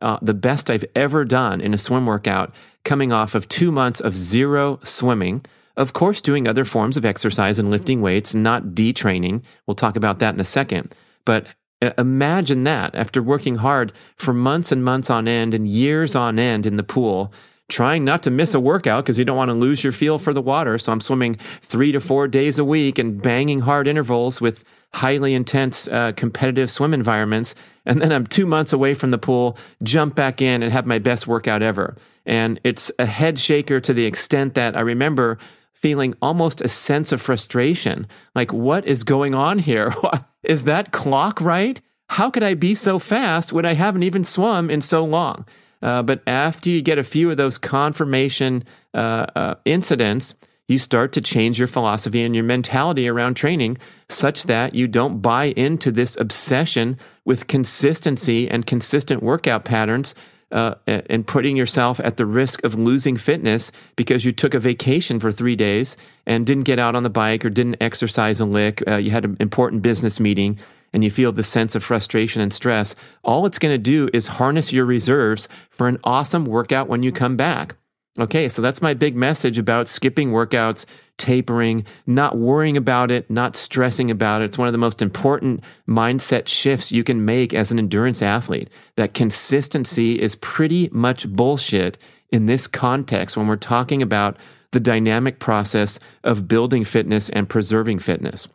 [0.00, 4.00] Uh, the best I've ever done in a swim workout coming off of two months
[4.00, 5.44] of zero swimming
[5.78, 9.42] of course, doing other forms of exercise and lifting weights, not detraining.
[9.66, 10.94] We'll talk about that in a second.
[11.24, 11.46] But
[11.80, 16.38] uh, imagine that after working hard for months and months on end and years on
[16.38, 17.32] end in the pool,
[17.68, 20.32] trying not to miss a workout because you don't want to lose your feel for
[20.32, 20.78] the water.
[20.78, 24.64] So I'm swimming three to four days a week and banging hard intervals with
[24.94, 27.54] highly intense uh, competitive swim environments.
[27.86, 30.98] And then I'm two months away from the pool, jump back in and have my
[30.98, 31.96] best workout ever.
[32.26, 35.38] And it's a head shaker to the extent that I remember
[35.80, 38.06] feeling almost a sense of frustration.
[38.34, 39.94] Like, what is going on here?
[40.42, 41.80] is that clock right?
[42.08, 45.46] How could I be so fast when I haven't even swum in so long?
[45.80, 50.34] Uh, but after you get a few of those confirmation uh, uh, incidents,
[50.66, 55.20] you start to change your philosophy and your mentality around training such that you don't
[55.20, 60.14] buy into this obsession with consistency and consistent workout patterns
[60.50, 65.20] uh, and putting yourself at the risk of losing fitness because you took a vacation
[65.20, 68.82] for three days and didn't get out on the bike or didn't exercise a lick.
[68.86, 70.58] Uh, you had an important business meeting
[70.92, 72.94] and you feel the sense of frustration and stress.
[73.22, 77.12] All it's going to do is harness your reserves for an awesome workout when you
[77.12, 77.76] come back.
[78.18, 80.86] Okay, so that's my big message about skipping workouts,
[81.18, 84.46] tapering, not worrying about it, not stressing about it.
[84.46, 88.70] It's one of the most important mindset shifts you can make as an endurance athlete.
[88.96, 91.96] That consistency is pretty much bullshit
[92.30, 94.36] in this context when we're talking about
[94.72, 98.48] the dynamic process of building fitness and preserving fitness.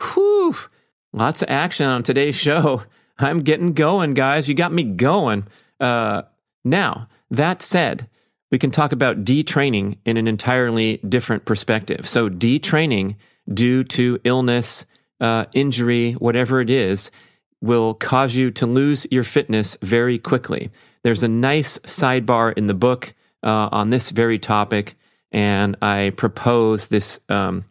[0.00, 0.54] Whew,
[1.12, 2.84] lots of action on today's show.
[3.18, 4.48] I'm getting going, guys.
[4.48, 5.46] You got me going.
[5.78, 6.22] Uh,
[6.64, 8.08] now, that said,
[8.50, 12.08] we can talk about detraining in an entirely different perspective.
[12.08, 13.16] So, detraining
[13.52, 14.84] due to illness,
[15.20, 17.10] uh, injury, whatever it is,
[17.60, 20.70] will cause you to lose your fitness very quickly.
[21.02, 24.96] There's a nice sidebar in the book uh, on this very topic,
[25.30, 27.20] and I propose this.
[27.28, 27.64] Um,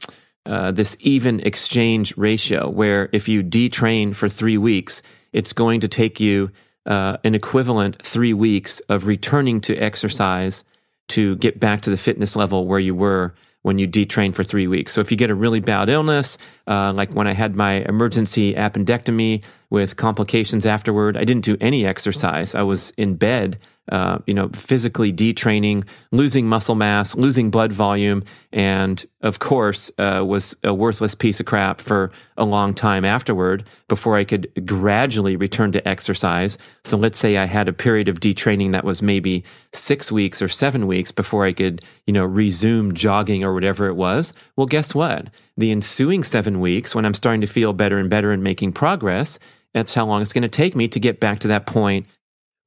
[0.45, 5.87] uh, this even exchange ratio, where if you detrain for three weeks, it's going to
[5.87, 6.49] take you
[6.87, 10.63] uh, an equivalent three weeks of returning to exercise
[11.09, 14.67] to get back to the fitness level where you were when you detrain for three
[14.67, 14.93] weeks.
[14.93, 18.53] So if you get a really bad illness, uh, like when I had my emergency
[18.53, 22.55] appendectomy with complications afterward, I didn't do any exercise.
[22.55, 23.59] I was in bed
[23.91, 30.23] uh, you know, physically detraining, losing muscle mass, losing blood volume, and of course, uh,
[30.25, 35.35] was a worthless piece of crap for a long time afterward before I could gradually
[35.35, 36.57] return to exercise.
[36.83, 40.47] So let's say I had a period of detraining that was maybe six weeks or
[40.47, 44.33] seven weeks before I could, you know, resume jogging or whatever it was.
[44.55, 45.27] Well, guess what?
[45.57, 49.39] The ensuing seven weeks, when I'm starting to feel better and better and making progress,
[49.73, 52.07] that's how long it's going to take me to get back to that point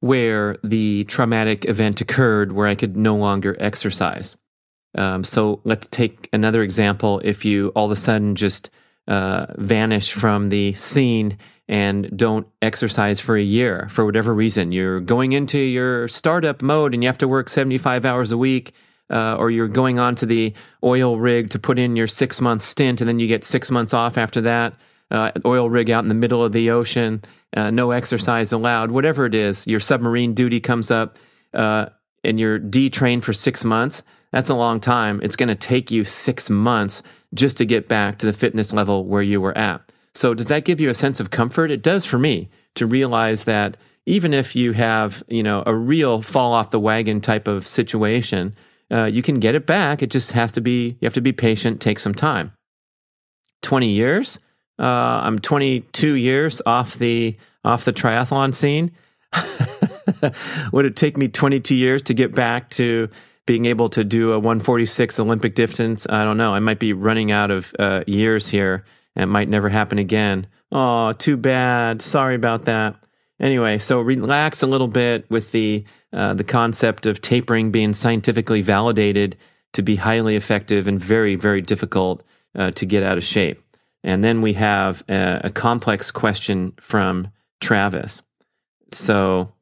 [0.03, 4.35] where the traumatic event occurred where I could no longer exercise.
[4.95, 7.21] Um, so let's take another example.
[7.23, 8.69] If you all of a sudden just
[9.07, 11.37] uh, vanish from the scene
[11.69, 16.93] and don't exercise for a year for whatever reason, you're going into your startup mode
[16.93, 18.73] and you have to work 75 hours a week.
[19.09, 22.63] Uh, or you're going on to the oil rig to put in your six month
[22.63, 24.73] stint, and then you get six months off after that
[25.13, 27.21] uh, oil rig out in the middle of the ocean,
[27.55, 31.17] uh, no exercise allowed, whatever it is, your submarine duty comes up
[31.53, 31.87] uh,
[32.23, 34.03] and you're detrained for six months.
[34.31, 35.19] That's a long time.
[35.21, 39.05] It's going to take you six months just to get back to the fitness level
[39.05, 39.81] where you were at.
[40.15, 41.71] So, does that give you a sense of comfort?
[41.71, 46.21] It does for me to realize that even if you have, you know, a real
[46.21, 48.55] fall off the wagon type of situation,
[48.91, 50.03] uh, you can get it back.
[50.03, 52.51] It just has to be, you have to be patient, take some time.
[53.61, 54.39] 20 years?
[54.79, 54.83] Uh,
[55.23, 58.91] I'm 22 years off the off the triathlon scene.
[60.71, 63.09] Would it take me 22 years to get back to
[63.45, 66.07] being able to do a 146 Olympic distance?
[66.09, 66.53] I don't know.
[66.53, 68.85] I might be running out of uh, years here.
[69.15, 70.47] It might never happen again.
[70.71, 72.01] Oh, too bad.
[72.01, 72.95] Sorry about that.
[73.39, 78.61] Anyway, so relax a little bit with the uh, the concept of tapering being scientifically
[78.61, 79.35] validated
[79.73, 82.23] to be highly effective and very very difficult
[82.55, 83.62] uh, to get out of shape.
[84.03, 87.29] And then we have a, a complex question from
[87.61, 88.21] Travis.
[88.91, 89.53] So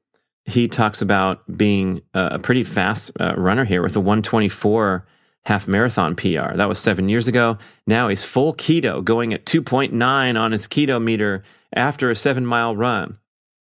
[0.46, 5.06] he talks about being a, pretty fast uh, runner here with a 124
[5.46, 6.56] half marathon PR.
[6.56, 7.58] That was seven years ago.
[7.88, 12.76] Now he's full keto, going at 2.9 on his keto meter after a seven mile
[12.76, 13.18] run.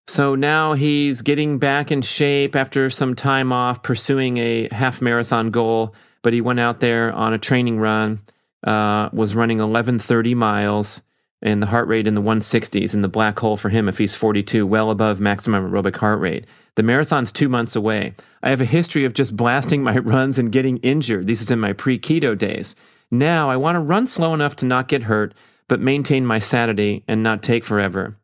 [0.09, 5.51] So now he's getting back in shape after some time off pursuing a half marathon
[5.51, 8.21] goal, but he went out there on a training run
[8.65, 11.03] uh, was running 1130 miles
[11.43, 14.15] and the heart rate in the 160s in the black hole for him if he's
[14.15, 16.47] 42, well above maximum aerobic heart rate.
[16.75, 18.15] The marathon's two months away.
[18.43, 21.27] I have a history of just blasting my runs and getting injured.
[21.27, 22.77] This is in my pre keto days.
[23.11, 25.35] Now I want to run slow enough to not get hurt,
[25.67, 28.17] but maintain my sanity and not take forever.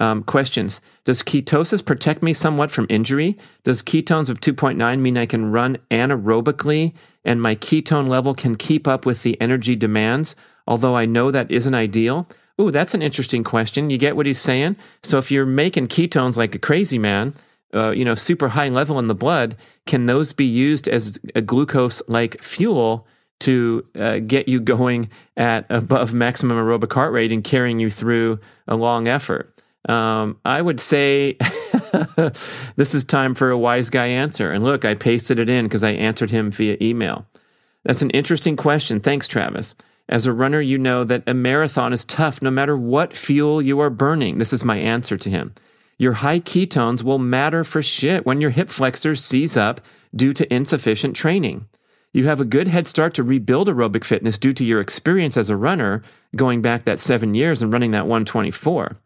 [0.00, 3.36] Um, questions Does ketosis protect me somewhat from injury?
[3.64, 8.88] Does ketones of 2.9 mean I can run anaerobically and my ketone level can keep
[8.88, 10.34] up with the energy demands,
[10.66, 12.26] although I know that isn't ideal?
[12.60, 13.90] Ooh, that's an interesting question.
[13.90, 14.76] You get what he's saying?
[15.02, 17.34] So if you're making ketones like a crazy man,
[17.74, 21.40] uh, you know, super high level in the blood, can those be used as a
[21.40, 23.06] glucose like fuel
[23.40, 28.38] to uh, get you going at above maximum aerobic heart rate and carrying you through
[28.68, 29.49] a long effort?
[29.88, 31.36] Um, I would say
[32.76, 34.50] this is time for a wise guy answer.
[34.50, 37.26] And look, I pasted it in because I answered him via email.
[37.84, 39.00] That's an interesting question.
[39.00, 39.74] Thanks, Travis.
[40.08, 43.80] As a runner, you know that a marathon is tough no matter what fuel you
[43.80, 44.38] are burning.
[44.38, 45.54] This is my answer to him.
[45.98, 49.80] Your high ketones will matter for shit when your hip flexors seize up
[50.14, 51.68] due to insufficient training.
[52.12, 55.48] You have a good head start to rebuild aerobic fitness due to your experience as
[55.48, 56.02] a runner,
[56.34, 58.96] going back that seven years and running that 124.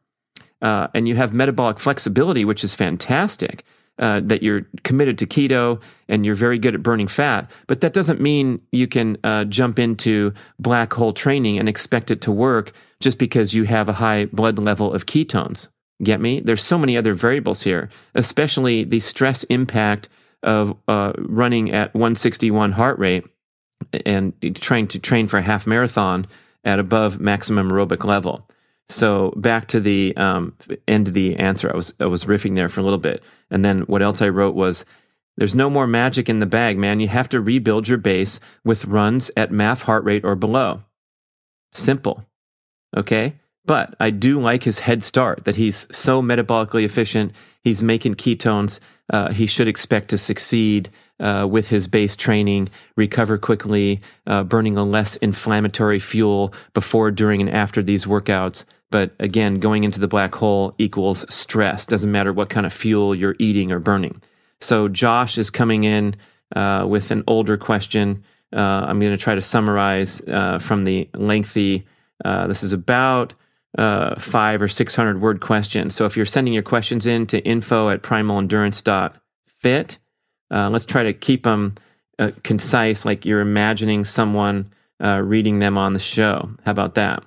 [0.64, 3.64] Uh, and you have metabolic flexibility, which is fantastic
[3.98, 7.92] uh, that you're committed to keto and you're very good at burning fat, but that
[7.92, 12.72] doesn't mean you can uh, jump into black hole training and expect it to work
[12.98, 15.68] just because you have a high blood level of ketones.
[16.02, 16.40] Get me?
[16.40, 20.08] There's so many other variables here, especially the stress impact
[20.42, 23.24] of uh, running at 161 heart rate
[24.04, 26.26] and trying to train for a half marathon
[26.64, 28.48] at above maximum aerobic level.
[28.88, 30.56] So back to the um,
[30.86, 33.64] end of the answer, I was I was riffing there for a little bit, and
[33.64, 34.84] then what else I wrote was,
[35.36, 37.00] "There's no more magic in the bag, man.
[37.00, 40.82] You have to rebuild your base with runs at MAF heart rate or below.
[41.72, 42.26] Simple,
[42.96, 43.34] okay."
[43.66, 47.32] But I do like his head start that he's so metabolically efficient.
[47.62, 48.78] He's making ketones.
[49.10, 50.90] Uh, he should expect to succeed
[51.20, 57.40] uh, with his base training, recover quickly, uh, burning a less inflammatory fuel before, during,
[57.40, 58.64] and after these workouts.
[58.90, 61.86] But again, going into the black hole equals stress.
[61.86, 64.20] Doesn't matter what kind of fuel you're eating or burning.
[64.60, 66.16] So Josh is coming in
[66.54, 68.24] uh, with an older question.
[68.52, 71.86] Uh, I'm going to try to summarize uh, from the lengthy.
[72.22, 73.34] This is about
[73.78, 75.94] uh, five or six hundred word questions.
[75.94, 79.98] So if you're sending your questions in to info at primalendurance.fit,
[80.50, 81.74] uh, let's try to keep them
[82.18, 84.72] uh, concise, like you're imagining someone
[85.02, 86.50] uh, reading them on the show.
[86.64, 87.22] How about that?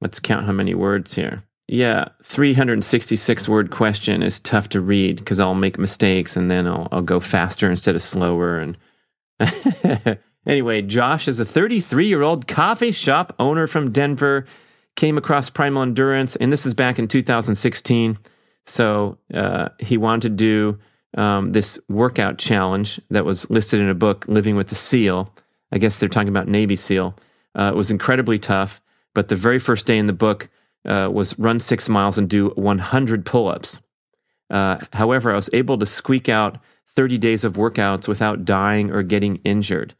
[0.00, 1.42] Let's count how many words here.
[1.66, 6.88] Yeah, 366 word question is tough to read because I'll make mistakes and then I'll,
[6.92, 8.58] I'll go faster instead of slower.
[8.58, 8.76] And
[10.46, 14.46] anyway, Josh is a 33 year old coffee shop owner from Denver.
[14.96, 18.18] Came across Primal Endurance, and this is back in 2016.
[18.64, 20.78] So uh, he wanted to do
[21.20, 25.32] um, this workout challenge that was listed in a book, Living with the SEAL.
[25.72, 27.16] I guess they're talking about Navy SEAL.
[27.58, 28.80] Uh, it was incredibly tough,
[29.14, 30.48] but the very first day in the book
[30.84, 33.80] uh, was run six miles and do 100 pull ups.
[34.50, 39.02] Uh, however, I was able to squeak out 30 days of workouts without dying or
[39.02, 39.94] getting injured.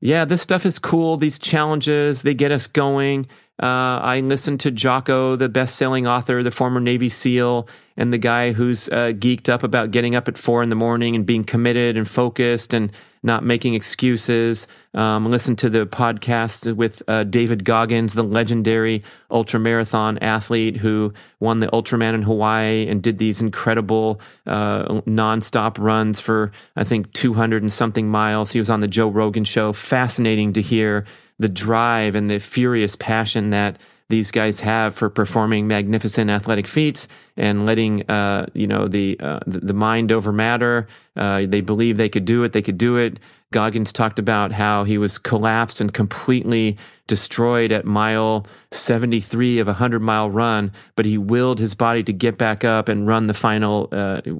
[0.00, 1.16] Yeah, this stuff is cool.
[1.16, 3.26] These challenges, they get us going.
[3.60, 8.52] Uh, I listened to Jocko, the best-selling author, the former Navy SEAL, and the guy
[8.52, 11.98] who's uh, geeked up about getting up at four in the morning and being committed
[11.98, 12.90] and focused and
[13.22, 14.66] not making excuses.
[14.94, 21.60] Um, listen to the podcast with uh, David Goggins, the legendary ultramarathon athlete who won
[21.60, 27.60] the Ultraman in Hawaii and did these incredible uh, nonstop runs for I think 200
[27.60, 28.52] and something miles.
[28.52, 29.74] He was on the Joe Rogan show.
[29.74, 31.04] Fascinating to hear
[31.40, 33.78] the drive and the furious passion that
[34.10, 39.40] these guys have for performing magnificent athletic feats and letting uh, you know the, uh,
[39.46, 40.86] the mind over matter.
[41.16, 42.52] Uh, they believe they could do it.
[42.52, 43.18] They could do it.
[43.52, 46.76] Goggins talked about how he was collapsed and completely
[47.06, 52.12] destroyed at mile 73 of a 100 mile run, but he willed his body to
[52.12, 53.88] get back up and run the final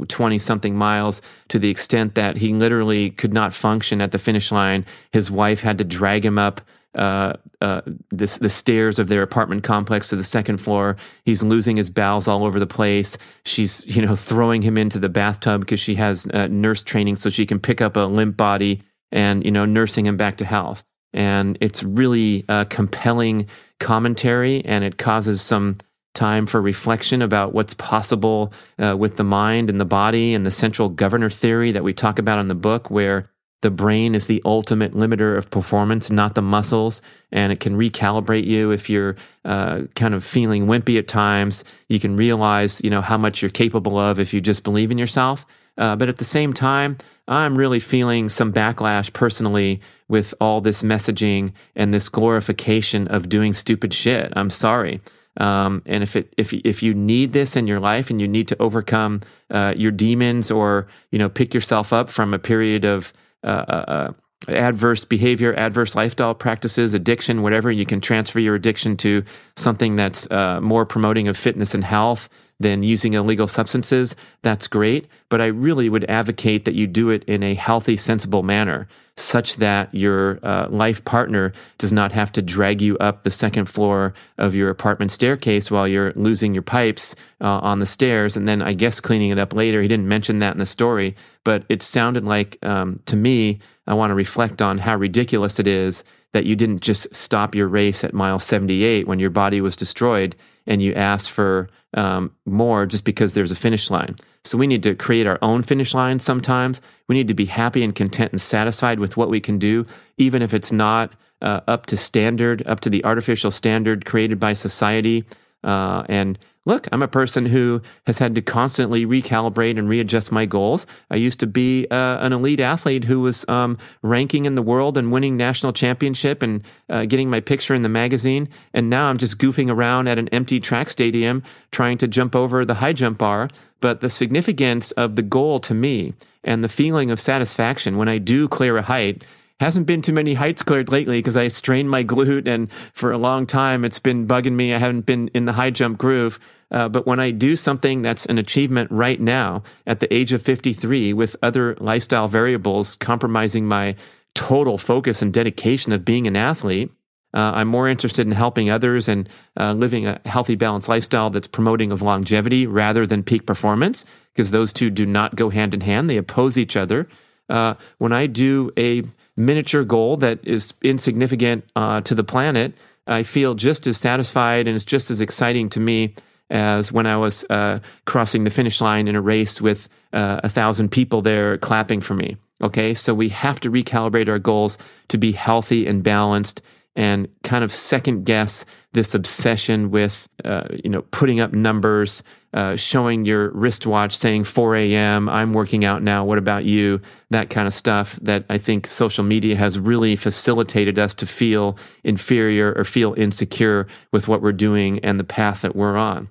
[0.09, 4.18] 20 uh, something miles to the extent that he literally could not function at the
[4.18, 4.84] finish line.
[5.12, 6.61] His wife had to drag him up
[6.95, 10.97] uh, uh, this, the stairs of their apartment complex to the second floor.
[11.24, 13.16] He's losing his bowels all over the place.
[13.45, 17.30] She's, you know, throwing him into the bathtub because she has uh, nurse training so
[17.30, 18.82] she can pick up a limp body
[19.12, 20.82] and, you know, nursing him back to health.
[21.12, 25.78] And it's really a compelling commentary and it causes some
[26.14, 30.51] time for reflection about what's possible uh, with the mind and the body and the
[30.51, 33.30] central governor theory that we talk about in the book, where
[33.62, 38.46] the brain is the ultimate limiter of performance, not the muscles, and it can recalibrate
[38.46, 41.62] you if you're uh, kind of feeling wimpy at times.
[41.88, 44.98] You can realize, you know, how much you're capable of if you just believe in
[44.98, 45.44] yourself.
[45.76, 46.96] Uh, but at the same time,
[47.28, 53.52] I'm really feeling some backlash personally with all this messaging and this glorification of doing
[53.52, 54.32] stupid shit.
[54.36, 55.00] I'm sorry.
[55.36, 58.48] Um, and if it if if you need this in your life and you need
[58.48, 63.12] to overcome uh, your demons or you know pick yourself up from a period of
[63.43, 64.12] uh, uh, uh,
[64.49, 67.70] adverse behavior, adverse lifestyle practices, addiction, whatever.
[67.70, 69.24] You can transfer your addiction to
[69.57, 72.28] something that's uh, more promoting of fitness and health.
[72.61, 75.08] Than using illegal substances, that's great.
[75.30, 78.86] But I really would advocate that you do it in a healthy, sensible manner
[79.16, 83.66] such that your uh, life partner does not have to drag you up the second
[83.66, 88.48] floor of your apartment staircase while you're losing your pipes uh, on the stairs and
[88.48, 89.82] then I guess cleaning it up later.
[89.82, 93.94] He didn't mention that in the story, but it sounded like um, to me, I
[93.94, 98.04] want to reflect on how ridiculous it is that you didn't just stop your race
[98.04, 100.36] at mile 78 when your body was destroyed
[100.66, 104.16] and you asked for um, more just because there's a finish line.
[104.45, 106.80] So we need to create our own finish line sometimes.
[107.09, 109.86] We need to be happy and content and satisfied with what we can do,
[110.16, 111.12] even if it's not
[111.43, 115.24] uh, up to standard, up to the artificial standard created by society.
[115.62, 120.46] Uh, and look, I'm a person who has had to constantly recalibrate and readjust my
[120.46, 120.86] goals.
[121.11, 124.98] I used to be uh, an elite athlete who was um, ranking in the world
[124.98, 128.48] and winning national championship and uh, getting my picture in the magazine.
[128.74, 132.64] And now I'm just goofing around at an empty track stadium trying to jump over
[132.64, 133.48] the high jump bar.
[133.80, 136.12] But the significance of the goal to me
[136.44, 139.24] and the feeling of satisfaction when I do clear a height
[139.61, 143.18] hasn't been too many heights cleared lately because I strained my glute and for a
[143.18, 144.74] long time it's been bugging me.
[144.74, 146.40] I haven't been in the high jump groove.
[146.70, 150.40] Uh, but when I do something that's an achievement right now at the age of
[150.40, 153.96] 53 with other lifestyle variables compromising my
[154.34, 156.90] total focus and dedication of being an athlete,
[157.34, 161.46] uh, I'm more interested in helping others and uh, living a healthy, balanced lifestyle that's
[161.46, 165.80] promoting of longevity rather than peak performance, because those two do not go hand in
[165.80, 166.11] hand.
[166.11, 167.08] They oppose each other.
[167.48, 169.02] Uh, when I do a
[169.41, 172.74] miniature goal that is insignificant uh, to the planet,
[173.07, 176.14] I feel just as satisfied and it's just as exciting to me
[176.51, 180.49] as when I was uh, crossing the finish line in a race with uh, a
[180.49, 182.36] thousand people there clapping for me.
[182.62, 184.76] Okay, so we have to recalibrate our goals
[185.09, 186.61] to be healthy and balanced
[186.97, 192.22] and kind of second guess this obsession with, uh, you know, putting up numbers,
[192.53, 197.01] uh, showing your wristwatch saying 4 a.m., I'm working out now, what about you?
[197.30, 201.78] That kind of stuff that I think social media has really facilitated us to feel
[202.03, 206.28] inferior or feel insecure with what we're doing and the path that we're on.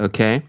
[0.00, 0.42] Okay?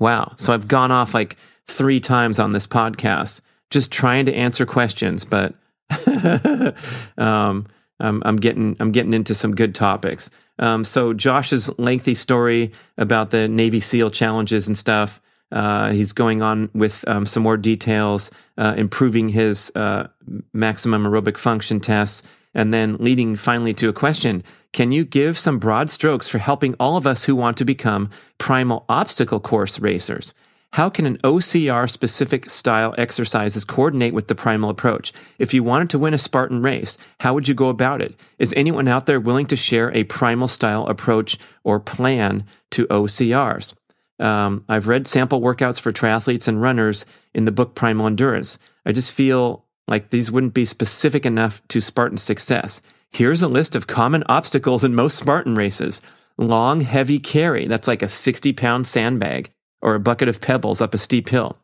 [0.00, 0.32] Wow.
[0.36, 3.40] So I've gone off like three times on this podcast
[3.70, 5.54] just trying to answer questions, but
[7.18, 7.66] um,
[8.00, 10.30] I'm, I'm getting I'm getting into some good topics.
[10.58, 15.20] Um, so Josh's lengthy story about the Navy SEAL challenges and stuff.
[15.50, 20.08] Uh, he's going on with um, some more details, uh, improving his uh,
[20.52, 22.22] maximum aerobic function tests,
[22.54, 24.42] and then leading finally to a question:
[24.72, 28.10] Can you give some broad strokes for helping all of us who want to become
[28.36, 30.34] primal obstacle course racers?
[30.72, 35.12] How can an OCR specific style exercises coordinate with the primal approach?
[35.38, 38.14] If you wanted to win a Spartan race, how would you go about it?
[38.38, 43.74] Is anyone out there willing to share a primal style approach or plan to OCRs?
[44.20, 48.58] Um, I've read sample workouts for triathletes and runners in the book Primal Endurance.
[48.84, 52.82] I just feel like these wouldn't be specific enough to Spartan success.
[53.10, 56.02] Here's a list of common obstacles in most Spartan races
[56.36, 59.50] long, heavy carry, that's like a 60 pound sandbag
[59.80, 61.56] or a bucket of pebbles up a steep hill.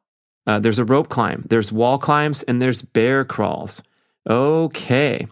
[0.47, 3.83] Uh, there's a rope climb, there's wall climbs, and there's bear crawls.
[4.29, 5.27] Okay.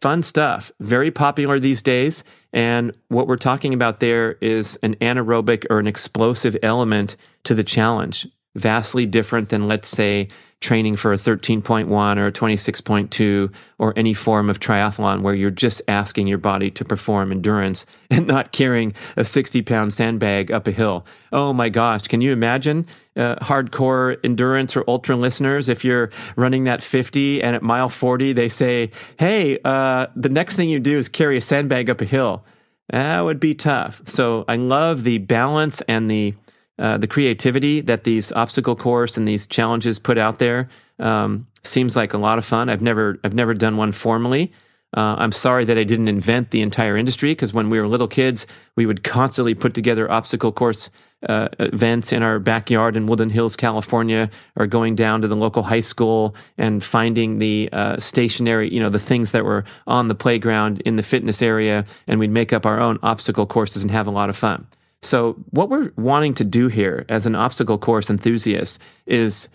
[0.00, 0.70] Fun stuff.
[0.80, 2.24] Very popular these days.
[2.52, 7.64] And what we're talking about there is an anaerobic or an explosive element to the
[7.64, 10.28] challenge, vastly different than, let's say,
[10.64, 15.82] training for a 13.1 or a 26.2 or any form of triathlon where you're just
[15.86, 20.72] asking your body to perform endurance and not carrying a 60 pound sandbag up a
[20.72, 21.04] hill.
[21.30, 26.64] Oh my gosh, can you imagine uh, hardcore endurance or ultra listeners if you're running
[26.64, 30.98] that 50 and at mile 40 they say, hey, uh, the next thing you do
[30.98, 32.44] is carry a sandbag up a hill?
[32.88, 34.02] That would be tough.
[34.06, 36.34] So I love the balance and the
[36.78, 40.68] uh, the creativity that these obstacle course and these challenges put out there
[40.98, 42.68] um, seems like a lot of fun.
[42.68, 44.52] I've never I've never done one formally.
[44.96, 48.06] Uh, I'm sorry that I didn't invent the entire industry because when we were little
[48.06, 48.46] kids,
[48.76, 50.88] we would constantly put together obstacle course
[51.28, 55.64] uh, events in our backyard in Woodland Hills, California, or going down to the local
[55.64, 60.14] high school and finding the uh, stationary, you know, the things that were on the
[60.14, 64.06] playground in the fitness area, and we'd make up our own obstacle courses and have
[64.06, 64.66] a lot of fun.
[65.04, 69.48] So, what we're wanting to do here as an obstacle course enthusiast is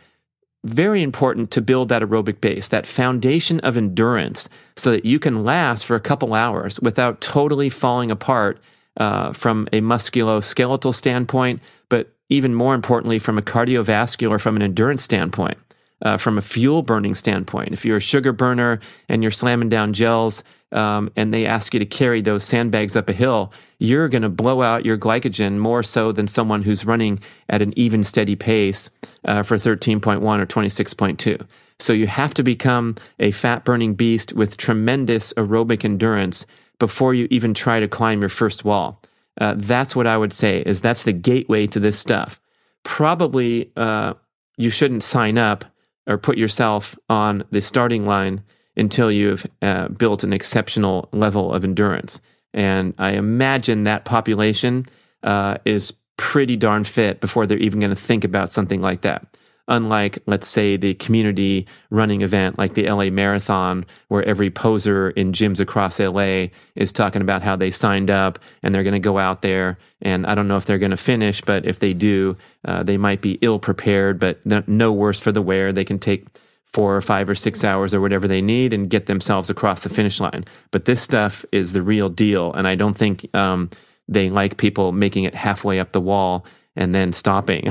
[0.63, 5.43] very important to build that aerobic base, that foundation of endurance, so that you can
[5.43, 8.59] last for a couple hours without totally falling apart
[8.97, 15.01] uh, from a musculoskeletal standpoint, but even more importantly, from a cardiovascular, from an endurance
[15.01, 15.57] standpoint.
[16.01, 17.73] uh, from a fuel burning standpoint.
[17.73, 21.79] If you're a sugar burner and you're slamming down gels um, and they ask you
[21.79, 25.83] to carry those sandbags up a hill, you're going to blow out your glycogen more
[25.83, 28.89] so than someone who's running at an even steady pace
[29.25, 31.45] uh, for 13.1 or 26.2.
[31.79, 36.45] So you have to become a fat burning beast with tremendous aerobic endurance
[36.77, 39.01] before you even try to climb your first wall.
[39.39, 42.41] Uh, that's what I would say is that's the gateway to this stuff.
[42.83, 44.13] Probably uh,
[44.57, 45.63] you shouldn't sign up
[46.05, 48.43] or put yourself on the starting line
[48.75, 52.21] until you've uh, built an exceptional level of endurance.
[52.53, 54.85] And I imagine that population
[55.23, 59.25] uh, is pretty darn fit before they're even going to think about something like that
[59.69, 65.31] unlike, let's say, the community running event like the LA Marathon, where every poser in
[65.31, 69.17] gyms across LA is talking about how they signed up and they're going to go
[69.17, 69.77] out there.
[70.01, 72.97] And I don't know if they're going to finish, but if they do, uh, they
[72.97, 75.71] might be ill prepared, but no worse for the wear.
[75.71, 76.25] They can take
[76.73, 79.89] four or five or six hours or whatever they need and get themselves across the
[79.89, 80.45] finish line.
[80.71, 82.53] But this stuff is the real deal.
[82.53, 83.69] And I don't think um,
[84.07, 86.45] they like people making it halfway up the wall
[86.75, 87.67] and then stopping.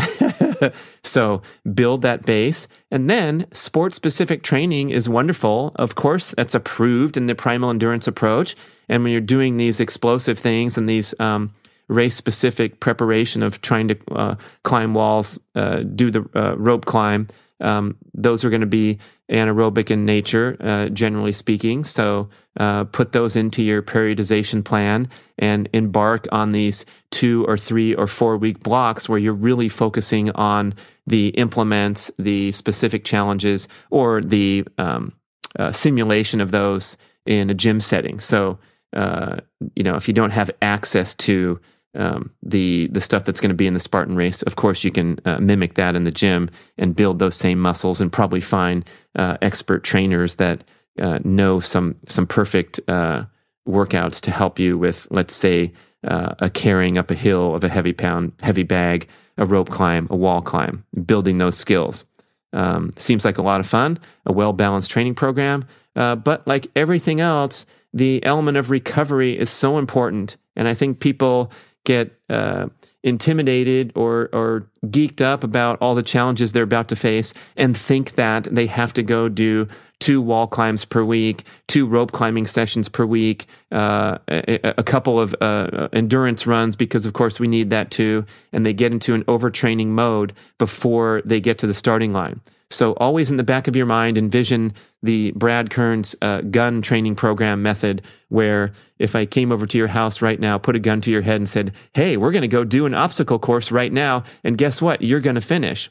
[1.03, 1.41] so
[1.73, 2.67] build that base.
[2.91, 5.73] And then sport specific training is wonderful.
[5.77, 8.57] Of course, that's approved in the primal endurance approach.
[8.89, 11.55] And when you're doing these explosive things and these um,
[11.89, 14.35] race specific preparation of trying to uh,
[14.65, 17.29] climb walls, uh, do the uh, rope climb,
[17.61, 18.99] um, those are going to be
[19.31, 21.85] anaerobic in nature, uh, generally speaking.
[21.85, 22.29] So
[22.59, 28.07] uh, put those into your periodization plan and embark on these two or three or
[28.07, 30.75] four week blocks where you're really focusing on
[31.07, 35.13] the implements, the specific challenges, or the um,
[35.59, 36.97] uh, simulation of those
[37.27, 38.21] in a gym setting.
[38.21, 38.59] So,
[38.95, 39.37] uh,
[39.75, 41.61] you know, if you don't have access to
[41.95, 44.43] um, the the stuff that's going to be in the Spartan race.
[44.43, 48.01] Of course, you can uh, mimic that in the gym and build those same muscles,
[48.01, 48.85] and probably find
[49.17, 50.65] uh, expert trainers that
[51.01, 53.25] uh, know some some perfect uh,
[53.67, 55.73] workouts to help you with, let's say,
[56.07, 60.07] uh, a carrying up a hill of a heavy pound heavy bag, a rope climb,
[60.11, 62.05] a wall climb, building those skills.
[62.53, 65.67] Um, seems like a lot of fun, a well balanced training program,
[65.97, 71.01] uh, but like everything else, the element of recovery is so important, and I think
[71.01, 71.51] people
[71.89, 72.69] get uh,
[73.03, 78.15] intimidated or or geeked up about all the challenges they're about to face and think
[78.17, 79.67] that they have to go do
[80.01, 85.19] two wall climbs per week, two rope climbing sessions per week, uh, a, a, couple
[85.19, 89.15] of uh, endurance runs because of course we need that too, and they get into
[89.15, 92.41] an overtraining mode before they get to the starting line.
[92.71, 97.15] So always in the back of your mind, envision the Brad Kearns uh, gun training
[97.15, 101.01] program method, where if I came over to your house right now, put a gun
[101.03, 103.93] to your head and said, Hey, we're going to go do an obstacle course right
[103.93, 104.25] now.
[104.45, 105.01] And guess what?
[105.01, 105.91] You're going to finish.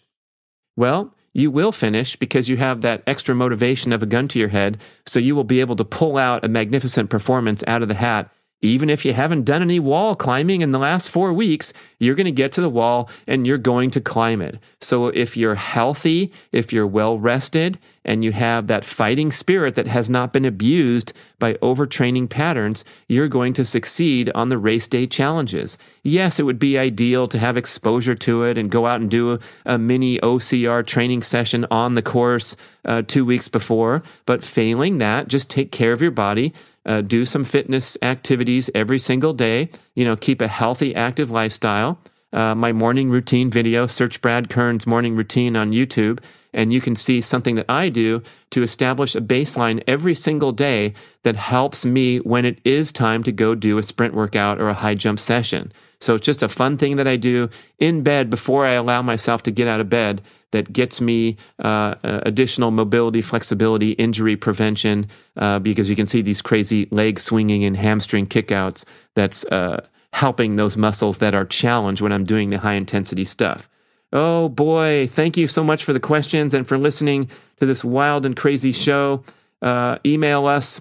[0.76, 4.47] Well, you will finish because you have that extra motivation of a gun to your
[4.47, 4.79] head.
[5.05, 8.31] So you will be able to pull out a magnificent performance out of the hat
[8.62, 12.26] even if you haven't done any wall climbing in the last four weeks, you're going
[12.26, 14.60] to get to the wall and you're going to climb it.
[14.82, 17.78] So if you're healthy, if you're well rested,
[18.08, 23.28] and you have that fighting spirit that has not been abused by overtraining patterns, you're
[23.28, 25.78] going to succeed on the race day challenges.
[26.03, 29.34] Yes, it would be ideal to have exposure to it and go out and do
[29.34, 32.55] a, a mini OCR training session on the course
[32.86, 34.01] uh, two weeks before.
[34.26, 36.53] But failing that, just take care of your body
[36.88, 39.69] uh, do some fitness activities every single day.
[39.93, 41.99] You know, keep a healthy, active lifestyle.
[42.33, 46.19] Uh, my morning routine video, search Brad Kearns' morning routine on YouTube,
[46.53, 48.21] and you can see something that I do
[48.51, 53.31] to establish a baseline every single day that helps me when it is time to
[53.31, 55.71] go do a sprint workout or a high jump session.
[56.00, 59.43] So it's just a fun thing that I do in bed before I allow myself
[59.43, 60.22] to get out of bed
[60.52, 66.22] that gets me uh, uh, additional mobility, flexibility, injury prevention, uh, because you can see
[66.22, 68.86] these crazy leg swinging and hamstring kickouts
[69.16, 73.68] that's uh, helping those muscles that are challenged when I'm doing the high intensity stuff.
[74.14, 78.26] Oh boy, thank you so much for the questions and for listening to this wild
[78.26, 79.24] and crazy show.
[79.62, 80.80] Uh, email us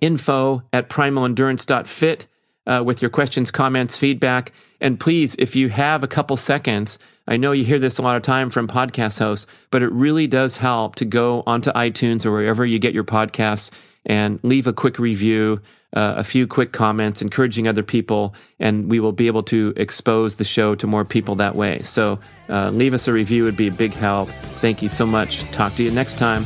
[0.00, 2.26] info at primalendurance.fit
[2.68, 4.52] uh, with your questions, comments, feedback.
[4.80, 8.16] And please, if you have a couple seconds, I know you hear this a lot
[8.16, 12.32] of time from podcast hosts, but it really does help to go onto iTunes or
[12.32, 13.70] wherever you get your podcasts
[14.06, 15.60] and leave a quick review,
[15.94, 20.36] uh, a few quick comments, encouraging other people, and we will be able to expose
[20.36, 21.82] the show to more people that way.
[21.82, 24.30] So uh, leave us a review, would be a big help.
[24.60, 25.40] Thank you so much.
[25.50, 26.44] Talk to you next time.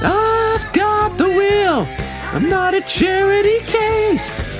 [0.00, 2.07] I've got the wheel.
[2.30, 4.58] I'm not a charity case.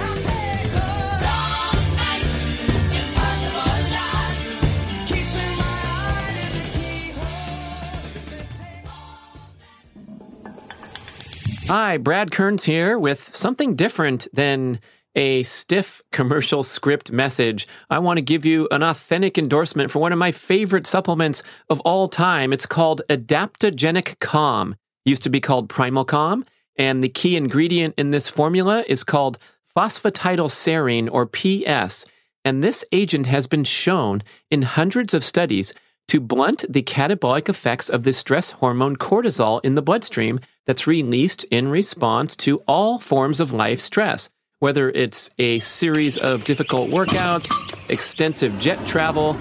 [11.69, 14.81] Hi, Brad Kearns here with something different than
[15.15, 17.69] a stiff commercial script message.
[17.91, 21.81] I want to give you an authentic endorsement for one of my favorite supplements of
[21.81, 22.55] all time.
[22.55, 24.77] It's called Adaptogenic Calm.
[25.05, 26.47] It used to be called Primal Calm
[26.79, 29.39] and the key ingredient in this formula is called
[29.77, 32.07] phosphatidylserine or PS.
[32.45, 35.75] And this agent has been shown in hundreds of studies
[36.07, 41.45] to blunt the catabolic effects of the stress hormone cortisol in the bloodstream that's released
[41.45, 47.51] in response to all forms of life stress, whether it's a series of difficult workouts,
[47.91, 49.37] extensive jet travel,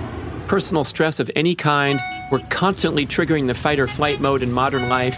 [0.47, 1.99] personal stress of any kind.
[2.31, 5.17] We're constantly triggering the fight or flight mode in modern life.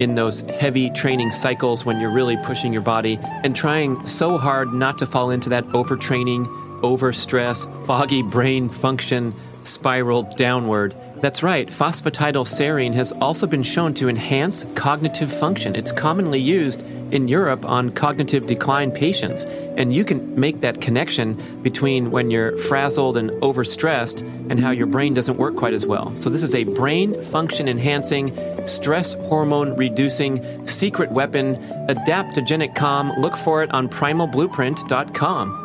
[0.00, 4.72] in those heavy training cycles when you're really pushing your body and trying so hard
[4.72, 6.46] not to fall into that overtraining,
[6.80, 10.94] overstress, foggy brain function spiral downward.
[11.20, 15.74] That's right, phosphatidylserine has also been shown to enhance cognitive function.
[15.74, 19.44] It's commonly used in Europe on cognitive decline patients.
[19.76, 24.86] And you can make that connection between when you're frazzled and overstressed and how your
[24.86, 26.16] brain doesn't work quite as well.
[26.16, 28.36] So, this is a brain function enhancing,
[28.66, 31.56] stress hormone reducing secret weapon,
[31.88, 33.12] adaptogenic calm.
[33.18, 35.63] Look for it on primalblueprint.com.